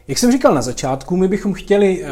Jak 0.07 0.17
jsem 0.17 0.31
říkal 0.31 0.55
na 0.55 0.61
začátku, 0.61 1.17
my 1.17 1.27
bychom 1.27 1.53
chtěli 1.53 2.03
uh, 2.03 2.09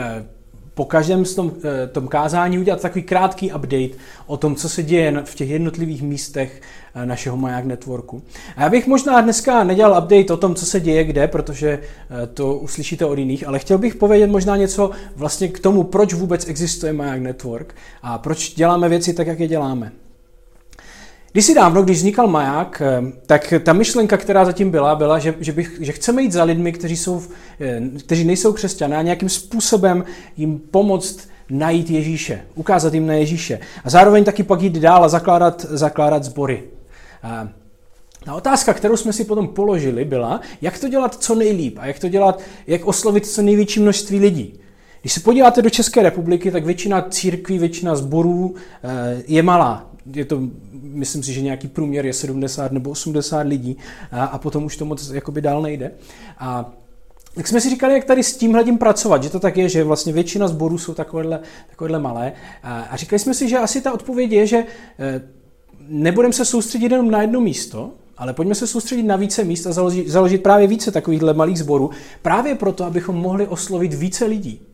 po 0.77 0.85
každém 0.85 1.25
z 1.25 1.35
tom, 1.35 1.51
eh, 1.63 1.87
tom 1.87 2.07
kázání 2.07 2.59
udělat 2.59 2.81
takový 2.81 3.03
krátký 3.03 3.51
update 3.51 3.97
o 4.25 4.37
tom, 4.37 4.55
co 4.55 4.69
se 4.69 4.83
děje 4.83 5.23
v 5.25 5.35
těch 5.35 5.49
jednotlivých 5.49 6.01
místech 6.01 6.61
eh, 6.95 7.05
našeho 7.05 7.37
Maják 7.37 7.65
Networku. 7.65 8.21
A 8.55 8.63
já 8.63 8.69
bych 8.69 8.87
možná 8.87 9.21
dneska 9.21 9.63
nedělal 9.63 10.03
update 10.03 10.33
o 10.33 10.37
tom, 10.37 10.55
co 10.55 10.65
se 10.65 10.79
děje 10.79 11.03
kde, 11.03 11.27
protože 11.27 11.69
eh, 11.69 12.27
to 12.27 12.55
uslyšíte 12.55 13.05
od 13.05 13.17
jiných, 13.17 13.47
ale 13.47 13.59
chtěl 13.59 13.77
bych 13.77 13.95
povědět 13.95 14.27
možná 14.27 14.55
něco 14.55 14.91
vlastně 15.15 15.47
k 15.47 15.59
tomu, 15.59 15.83
proč 15.83 16.13
vůbec 16.13 16.47
existuje 16.47 16.93
Maják 16.93 17.21
Network 17.21 17.75
a 18.01 18.17
proč 18.17 18.53
děláme 18.53 18.89
věci 18.89 19.13
tak, 19.13 19.27
jak 19.27 19.39
je 19.39 19.47
děláme. 19.47 19.91
Když 21.31 21.45
si 21.45 21.55
dávno, 21.55 21.83
když 21.83 21.97
vznikal 21.97 22.27
maják, 22.27 22.81
eh, 22.85 23.11
tak 23.25 23.53
ta 23.63 23.73
myšlenka, 23.73 24.17
která 24.17 24.45
zatím 24.45 24.71
byla, 24.71 24.95
byla, 24.95 25.19
že, 25.19 25.35
že, 25.39 25.51
bych, 25.51 25.77
že 25.81 25.91
chceme 25.91 26.21
jít 26.21 26.31
za 26.31 26.43
lidmi, 26.43 26.71
kteří, 26.71 26.97
jsou, 26.97 27.21
eh, 27.59 27.81
kteří 27.99 28.23
nejsou 28.23 28.53
křesťané 28.53 28.97
a 28.97 29.01
nějakým 29.01 29.29
způsobem 29.29 30.05
jim 30.37 30.59
pomoct 30.59 31.27
najít 31.49 31.89
Ježíše, 31.89 32.41
ukázat 32.55 32.93
jim 32.93 33.07
na 33.07 33.13
Ježíše. 33.13 33.59
A 33.83 33.89
zároveň 33.89 34.23
taky 34.23 34.43
pak 34.43 34.61
jít 34.61 34.73
dál 34.73 35.03
a 35.03 35.09
zakládat, 35.09 35.65
zakládat 35.69 36.23
sbory. 36.23 36.63
A 38.27 38.35
otázka, 38.35 38.73
kterou 38.73 38.97
jsme 38.97 39.13
si 39.13 39.25
potom 39.25 39.47
položili, 39.47 40.05
byla, 40.05 40.41
jak 40.61 40.79
to 40.79 40.89
dělat 40.89 41.15
co 41.15 41.35
nejlíp 41.35 41.77
a 41.81 41.85
jak 41.85 41.99
to 41.99 42.09
dělat, 42.09 42.41
jak 42.67 42.85
oslovit 42.85 43.27
co 43.27 43.41
největší 43.41 43.79
množství 43.79 44.19
lidí. 44.19 44.59
Když 45.08 45.13
se 45.13 45.20
podíváte 45.20 45.62
do 45.62 45.70
České 45.70 46.04
republiky, 46.04 46.52
tak 46.52 46.65
většina 46.65 47.02
církví, 47.10 47.60
většina 47.60 47.96
sborů 47.96 48.56
eh, 48.84 49.24
je 49.28 49.43
malá 49.43 49.89
je 50.13 50.26
to, 50.26 50.41
myslím 50.82 51.24
si, 51.24 51.34
že 51.34 51.41
nějaký 51.41 51.67
průměr 51.67 52.06
je 52.06 52.13
70 52.13 52.72
nebo 52.72 52.89
80 52.89 53.41
lidí 53.41 53.78
a, 54.12 54.26
a 54.26 54.38
potom 54.38 54.65
už 54.65 54.78
to 54.78 54.86
moc 54.86 55.10
jakoby 55.10 55.41
dál 55.41 55.62
nejde. 55.62 55.91
A 56.39 56.74
tak 57.36 57.48
jsme 57.48 57.62
si 57.62 57.70
říkali, 57.70 57.93
jak 57.93 58.04
tady 58.04 58.24
s 58.24 58.38
tímhledím 58.38 58.78
pracovat, 58.78 59.24
že 59.24 59.30
to 59.30 59.39
tak 59.39 59.58
je, 59.58 59.70
že 59.70 59.84
vlastně 59.84 60.13
většina 60.13 60.48
zborů 60.48 60.78
jsou 60.78 60.93
takovéhle, 60.93 61.39
takovéhle 61.70 62.00
malé. 62.00 62.34
A, 62.63 62.82
a 62.82 62.96
říkali 62.96 63.20
jsme 63.20 63.34
si, 63.34 63.50
že 63.50 63.58
asi 63.58 63.82
ta 63.82 63.93
odpověď 63.93 64.32
je, 64.32 64.48
že 64.48 64.58
eh, 65.00 65.22
nebudeme 65.88 66.34
se 66.34 66.46
soustředit 66.46 66.91
jenom 66.91 67.12
na 67.12 67.22
jedno 67.22 67.41
místo, 67.41 67.91
ale 68.17 68.34
pojďme 68.34 68.56
se 68.56 68.67
soustředit 68.67 69.04
na 69.04 69.15
více 69.15 69.43
míst 69.43 69.67
a 69.67 69.72
založit, 69.72 70.08
založit 70.08 70.43
právě 70.43 70.67
více 70.67 70.91
takovýchhle 70.91 71.34
malých 71.34 71.60
sborů, 71.60 71.89
právě 72.22 72.56
proto, 72.56 72.86
abychom 72.86 73.15
mohli 73.15 73.48
oslovit 73.48 73.93
více 73.93 74.26
lidí. 74.26 74.66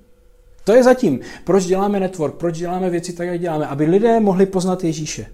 To 0.64 0.72
je 0.72 0.84
zatím, 0.84 1.20
proč 1.44 1.66
děláme 1.66 2.00
network, 2.00 2.36
proč 2.36 2.58
děláme 2.58 2.90
věci 2.90 3.14
tak, 3.14 3.28
jak 3.28 3.40
děláme, 3.40 3.68
aby 3.68 3.86
lidé 3.86 4.20
mohli 4.20 4.46
poznat 4.46 4.84
Ježíše. 4.84 5.26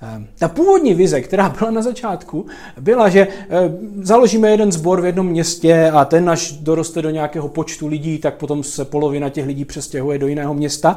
Ehm, 0.00 0.26
ta 0.38 0.48
původní 0.48 0.94
vize, 0.94 1.20
která 1.20 1.48
byla 1.48 1.70
na 1.70 1.82
začátku, 1.82 2.46
byla, 2.80 3.08
že 3.08 3.28
ehm, 3.48 3.78
založíme 4.02 4.50
jeden 4.50 4.72
sbor 4.72 5.00
v 5.00 5.04
jednom 5.04 5.26
městě 5.26 5.90
a 5.94 6.04
ten, 6.04 6.30
až 6.30 6.52
doroste 6.52 7.02
do 7.02 7.10
nějakého 7.10 7.48
počtu 7.48 7.86
lidí, 7.86 8.18
tak 8.18 8.34
potom 8.34 8.62
se 8.62 8.84
polovina 8.84 9.28
těch 9.28 9.46
lidí 9.46 9.64
přestěhuje 9.64 10.18
do 10.18 10.26
jiného 10.26 10.54
města, 10.54 10.96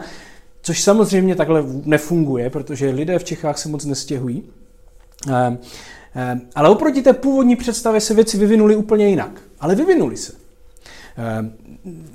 což 0.62 0.82
samozřejmě 0.82 1.36
takhle 1.36 1.64
nefunguje, 1.86 2.50
protože 2.50 2.90
lidé 2.90 3.20
v 3.20 3.24
Čechách 3.24 3.58
se 3.58 3.70
moc 3.70 3.86
nestěhují. 3.86 4.44
Ehm, 5.30 5.60
ale 6.56 6.70
oproti 6.70 7.02
té 7.02 7.14
původní 7.14 7.56
představě 7.56 8.02
se 8.02 8.14
věci 8.14 8.38
vyvinuly 8.38 8.76
úplně 8.76 9.08
jinak. 9.08 9.42
Ale 9.60 9.76
vyvinuly 9.76 10.18
se. 10.18 10.41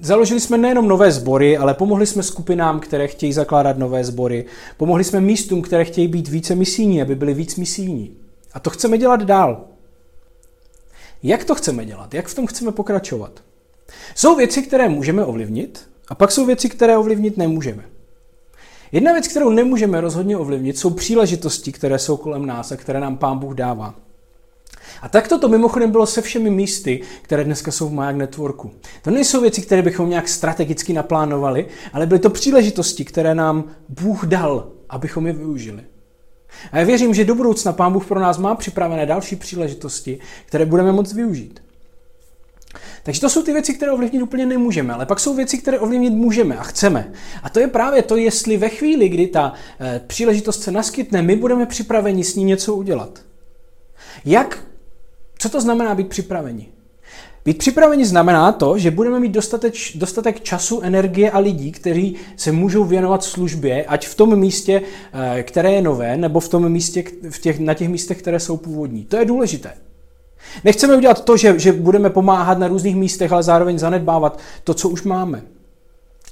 Založili 0.00 0.40
jsme 0.40 0.58
nejenom 0.58 0.88
nové 0.88 1.12
sbory, 1.12 1.56
ale 1.56 1.74
pomohli 1.74 2.06
jsme 2.06 2.22
skupinám, 2.22 2.80
které 2.80 3.08
chtějí 3.08 3.32
zakládat 3.32 3.78
nové 3.78 4.04
sbory. 4.04 4.44
Pomohli 4.76 5.04
jsme 5.04 5.20
místům, 5.20 5.62
které 5.62 5.84
chtějí 5.84 6.08
být 6.08 6.28
více 6.28 6.54
misijní, 6.54 7.02
aby 7.02 7.14
byly 7.14 7.34
víc 7.34 7.56
misijní. 7.56 8.16
A 8.52 8.60
to 8.60 8.70
chceme 8.70 8.98
dělat 8.98 9.22
dál. 9.22 9.64
Jak 11.22 11.44
to 11.44 11.54
chceme 11.54 11.84
dělat? 11.84 12.14
Jak 12.14 12.26
v 12.26 12.34
tom 12.34 12.46
chceme 12.46 12.72
pokračovat? 12.72 13.42
Jsou 14.14 14.36
věci, 14.36 14.62
které 14.62 14.88
můžeme 14.88 15.24
ovlivnit, 15.24 15.88
a 16.08 16.14
pak 16.14 16.32
jsou 16.32 16.46
věci, 16.46 16.68
které 16.68 16.96
ovlivnit 16.96 17.36
nemůžeme. 17.36 17.84
Jedna 18.92 19.12
věc, 19.12 19.28
kterou 19.28 19.50
nemůžeme 19.50 20.00
rozhodně 20.00 20.36
ovlivnit, 20.36 20.78
jsou 20.78 20.90
příležitosti, 20.90 21.72
které 21.72 21.98
jsou 21.98 22.16
kolem 22.16 22.46
nás 22.46 22.72
a 22.72 22.76
které 22.76 23.00
nám 23.00 23.16
Pán 23.16 23.38
Bůh 23.38 23.54
dává. 23.54 23.94
A 25.02 25.08
takto 25.08 25.38
to 25.38 25.48
mimochodem 25.48 25.90
bylo 25.90 26.06
se 26.06 26.22
všemi 26.22 26.50
místy, 26.50 27.00
které 27.22 27.44
dneska 27.44 27.72
jsou 27.72 27.88
v 27.88 27.92
Maják 27.92 28.16
Networku. 28.16 28.70
To 29.02 29.10
nejsou 29.10 29.40
věci, 29.40 29.62
které 29.62 29.82
bychom 29.82 30.10
nějak 30.10 30.28
strategicky 30.28 30.92
naplánovali, 30.92 31.66
ale 31.92 32.06
byly 32.06 32.20
to 32.20 32.30
příležitosti, 32.30 33.04
které 33.04 33.34
nám 33.34 33.64
Bůh 33.88 34.24
dal, 34.24 34.68
abychom 34.88 35.26
je 35.26 35.32
využili. 35.32 35.82
A 36.72 36.78
já 36.78 36.84
věřím, 36.84 37.14
že 37.14 37.24
do 37.24 37.34
budoucna 37.34 37.72
Pán 37.72 37.92
Bůh 37.92 38.06
pro 38.06 38.20
nás 38.20 38.38
má 38.38 38.54
připravené 38.54 39.06
další 39.06 39.36
příležitosti, 39.36 40.18
které 40.46 40.66
budeme 40.66 40.92
moct 40.92 41.12
využít. 41.12 41.62
Takže 43.02 43.20
to 43.20 43.30
jsou 43.30 43.42
ty 43.42 43.52
věci, 43.52 43.74
které 43.74 43.92
ovlivnit 43.92 44.22
úplně 44.22 44.46
nemůžeme, 44.46 44.94
ale 44.94 45.06
pak 45.06 45.20
jsou 45.20 45.34
věci, 45.34 45.58
které 45.58 45.78
ovlivnit 45.78 46.12
můžeme 46.12 46.56
a 46.56 46.62
chceme. 46.62 47.12
A 47.42 47.50
to 47.50 47.60
je 47.60 47.68
právě 47.68 48.02
to, 48.02 48.16
jestli 48.16 48.56
ve 48.56 48.68
chvíli, 48.68 49.08
kdy 49.08 49.26
ta 49.26 49.52
e, 49.80 50.00
příležitost 50.06 50.62
se 50.62 50.70
naskytne, 50.70 51.22
my 51.22 51.36
budeme 51.36 51.66
připraveni 51.66 52.24
s 52.24 52.34
ní 52.34 52.44
něco 52.44 52.74
udělat. 52.74 53.20
Jak 54.24 54.64
co 55.38 55.48
to 55.48 55.60
znamená 55.60 55.94
být 55.94 56.08
připraveni? 56.08 56.68
Být 57.46 57.58
připraveni 57.58 58.06
znamená 58.06 58.52
to, 58.52 58.78
že 58.78 58.90
budeme 58.90 59.20
mít 59.20 59.32
dostatek, 59.32 59.74
dostatek 59.94 60.40
času, 60.40 60.80
energie 60.80 61.30
a 61.30 61.38
lidí, 61.38 61.72
kteří 61.72 62.16
se 62.36 62.52
můžou 62.52 62.84
věnovat 62.84 63.24
službě, 63.24 63.84
ať 63.84 64.06
v 64.06 64.14
tom 64.14 64.36
místě, 64.36 64.82
eh, 65.12 65.42
které 65.42 65.72
je 65.72 65.82
nové, 65.82 66.16
nebo 66.16 66.40
v 66.40 66.48
tom 66.48 66.68
místě, 66.68 67.04
v 67.30 67.38
těch, 67.38 67.58
na 67.58 67.74
těch 67.74 67.88
místech, 67.88 68.18
které 68.18 68.40
jsou 68.40 68.56
původní. 68.56 69.04
To 69.04 69.16
je 69.16 69.24
důležité. 69.24 69.72
Nechceme 70.64 70.96
udělat 70.96 71.24
to, 71.24 71.36
že, 71.36 71.58
že 71.58 71.72
budeme 71.72 72.10
pomáhat 72.10 72.58
na 72.58 72.68
různých 72.68 72.96
místech, 72.96 73.32
ale 73.32 73.42
zároveň 73.42 73.78
zanedbávat 73.78 74.38
to, 74.64 74.74
co 74.74 74.88
už 74.88 75.02
máme. 75.02 75.42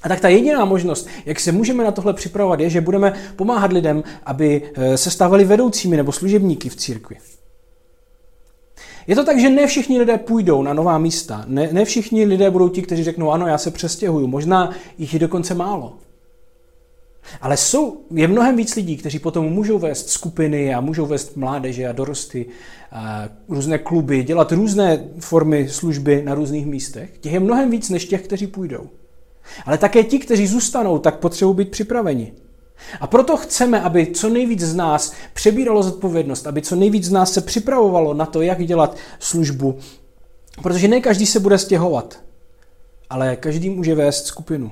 A 0.01 0.09
tak 0.09 0.19
ta 0.19 0.29
jediná 0.29 0.65
možnost, 0.65 1.07
jak 1.25 1.39
se 1.39 1.51
můžeme 1.51 1.83
na 1.83 1.91
tohle 1.91 2.13
připravovat, 2.13 2.59
je, 2.59 2.69
že 2.69 2.81
budeme 2.81 3.13
pomáhat 3.35 3.73
lidem, 3.73 4.03
aby 4.25 4.61
eh, 4.75 4.97
se 4.97 5.11
stávali 5.11 5.45
vedoucími 5.45 5.97
nebo 5.97 6.11
služebníky 6.11 6.69
v 6.69 6.75
církvi. 6.75 7.15
Je 9.07 9.15
to 9.15 9.25
tak, 9.25 9.39
že 9.39 9.49
ne 9.49 9.67
všichni 9.67 9.99
lidé 9.99 10.17
půjdou 10.17 10.63
na 10.63 10.73
nová 10.73 10.97
místa. 10.97 11.45
Ne, 11.47 11.69
ne 11.71 11.85
všichni 11.85 12.25
lidé 12.25 12.51
budou 12.51 12.69
ti, 12.69 12.81
kteří 12.81 13.03
řeknou, 13.03 13.31
ano, 13.31 13.47
já 13.47 13.57
se 13.57 13.71
přestěhuju. 13.71 14.27
Možná 14.27 14.71
jich 14.97 15.13
je 15.13 15.19
dokonce 15.19 15.53
málo. 15.53 15.93
Ale 17.41 17.57
jsou, 17.57 18.01
je 18.11 18.27
mnohem 18.27 18.55
víc 18.55 18.75
lidí, 18.75 18.97
kteří 18.97 19.19
potom 19.19 19.45
můžou 19.45 19.79
vést 19.79 20.09
skupiny 20.09 20.73
a 20.73 20.81
můžou 20.81 21.05
vést 21.05 21.37
mládeže 21.37 21.87
a 21.87 21.91
dorosty, 21.91 22.45
a 22.91 23.29
různé 23.49 23.77
kluby, 23.77 24.23
dělat 24.23 24.51
různé 24.51 25.03
formy 25.19 25.69
služby 25.69 26.21
na 26.25 26.35
různých 26.35 26.65
místech. 26.65 27.17
Těch 27.17 27.33
je 27.33 27.39
mnohem 27.39 27.71
víc 27.71 27.89
než 27.89 28.05
těch, 28.05 28.21
kteří 28.21 28.47
půjdou. 28.47 28.89
Ale 29.65 29.77
také 29.77 30.03
ti, 30.03 30.19
kteří 30.19 30.47
zůstanou, 30.47 30.99
tak 30.99 31.19
potřebují 31.19 31.57
být 31.57 31.71
připraveni. 31.71 32.33
A 32.99 33.07
proto 33.07 33.37
chceme, 33.37 33.81
aby 33.81 34.07
co 34.07 34.29
nejvíc 34.29 34.61
z 34.61 34.75
nás 34.75 35.13
přebíralo 35.33 35.83
zodpovědnost, 35.83 36.47
aby 36.47 36.61
co 36.61 36.75
nejvíc 36.75 37.05
z 37.05 37.11
nás 37.11 37.33
se 37.33 37.41
připravovalo 37.41 38.13
na 38.13 38.25
to, 38.25 38.41
jak 38.41 38.65
dělat 38.65 38.97
službu. 39.19 39.77
Protože 40.63 40.87
ne 40.87 41.01
každý 41.01 41.25
se 41.25 41.39
bude 41.39 41.57
stěhovat, 41.57 42.19
ale 43.09 43.35
každý 43.35 43.69
může 43.69 43.95
vést 43.95 44.25
skupinu. 44.25 44.71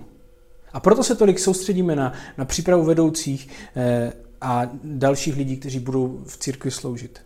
A 0.73 0.79
proto 0.79 1.03
se 1.03 1.15
tolik 1.15 1.39
soustředíme 1.39 1.95
na, 1.95 2.13
na 2.37 2.45
přípravu 2.45 2.83
vedoucích 2.83 3.47
eh, 3.75 4.13
a 4.41 4.69
dalších 4.83 5.37
lidí, 5.37 5.57
kteří 5.57 5.79
budou 5.79 6.21
v 6.25 6.37
církvi 6.37 6.71
sloužit. 6.71 7.21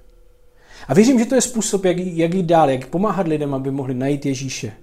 A 0.88 0.94
věřím, 0.94 1.20
že 1.20 1.26
to 1.26 1.36
je 1.36 1.42
způsob, 1.42 1.86
jak, 1.86 1.98
jak 1.98 2.34
jít 2.34 2.46
dál, 2.46 2.70
jak 2.70 2.88
pomáhat 2.88 3.28
lidem, 3.28 3.54
aby 3.54 3.72
mohli 3.72 3.94
najít 3.94 4.26
Ježíše. 4.26 4.74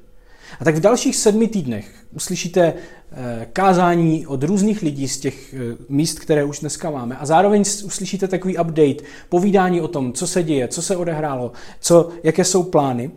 A 0.60 0.64
tak 0.64 0.76
v 0.76 0.80
dalších 0.80 1.16
sedmi 1.16 1.48
týdnech 1.48 1.90
uslyšíte 2.12 2.74
eh, 3.12 3.48
kázání 3.52 4.26
od 4.26 4.42
různých 4.42 4.82
lidí 4.82 5.08
z 5.08 5.18
těch 5.18 5.54
eh, 5.54 5.58
míst, 5.88 6.18
které 6.18 6.44
už 6.44 6.60
dneska 6.60 6.90
máme. 6.90 7.16
A 7.16 7.26
zároveň 7.26 7.64
uslyšíte 7.84 8.28
takový 8.28 8.58
update, 8.58 9.04
povídání 9.28 9.80
o 9.80 9.88
tom, 9.88 10.12
co 10.12 10.26
se 10.26 10.42
děje, 10.42 10.68
co 10.68 10.82
se 10.82 10.96
odehrálo, 10.96 11.52
co, 11.80 12.08
jaké 12.22 12.44
jsou 12.44 12.62
plány. 12.62 13.10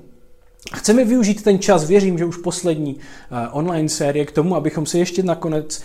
Chceme 0.74 1.06
využít 1.06 1.44
ten 1.44 1.60
čas, 1.60 1.88
věřím, 1.88 2.18
že 2.18 2.26
už 2.26 2.38
poslední 2.38 2.96
uh, 2.96 3.00
online 3.52 3.90
série 3.90 4.26
k 4.26 4.32
tomu, 4.32 4.56
abychom 4.56 4.86
se 4.86 5.00
ještě 5.00 5.24
nakonec 5.24 5.84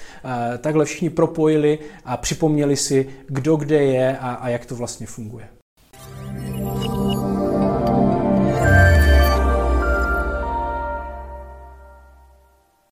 takhle 0.58 0.84
všichni 0.84 1.10
propojili 1.10 1.78
a 2.04 2.16
připomněli 2.16 2.76
si, 2.76 3.08
kdo 3.26 3.56
kde 3.56 3.82
je 3.82 4.18
a, 4.18 4.32
a 4.32 4.48
jak 4.48 4.66
to 4.66 4.74
vlastně 4.74 5.06
funguje. 5.06 5.61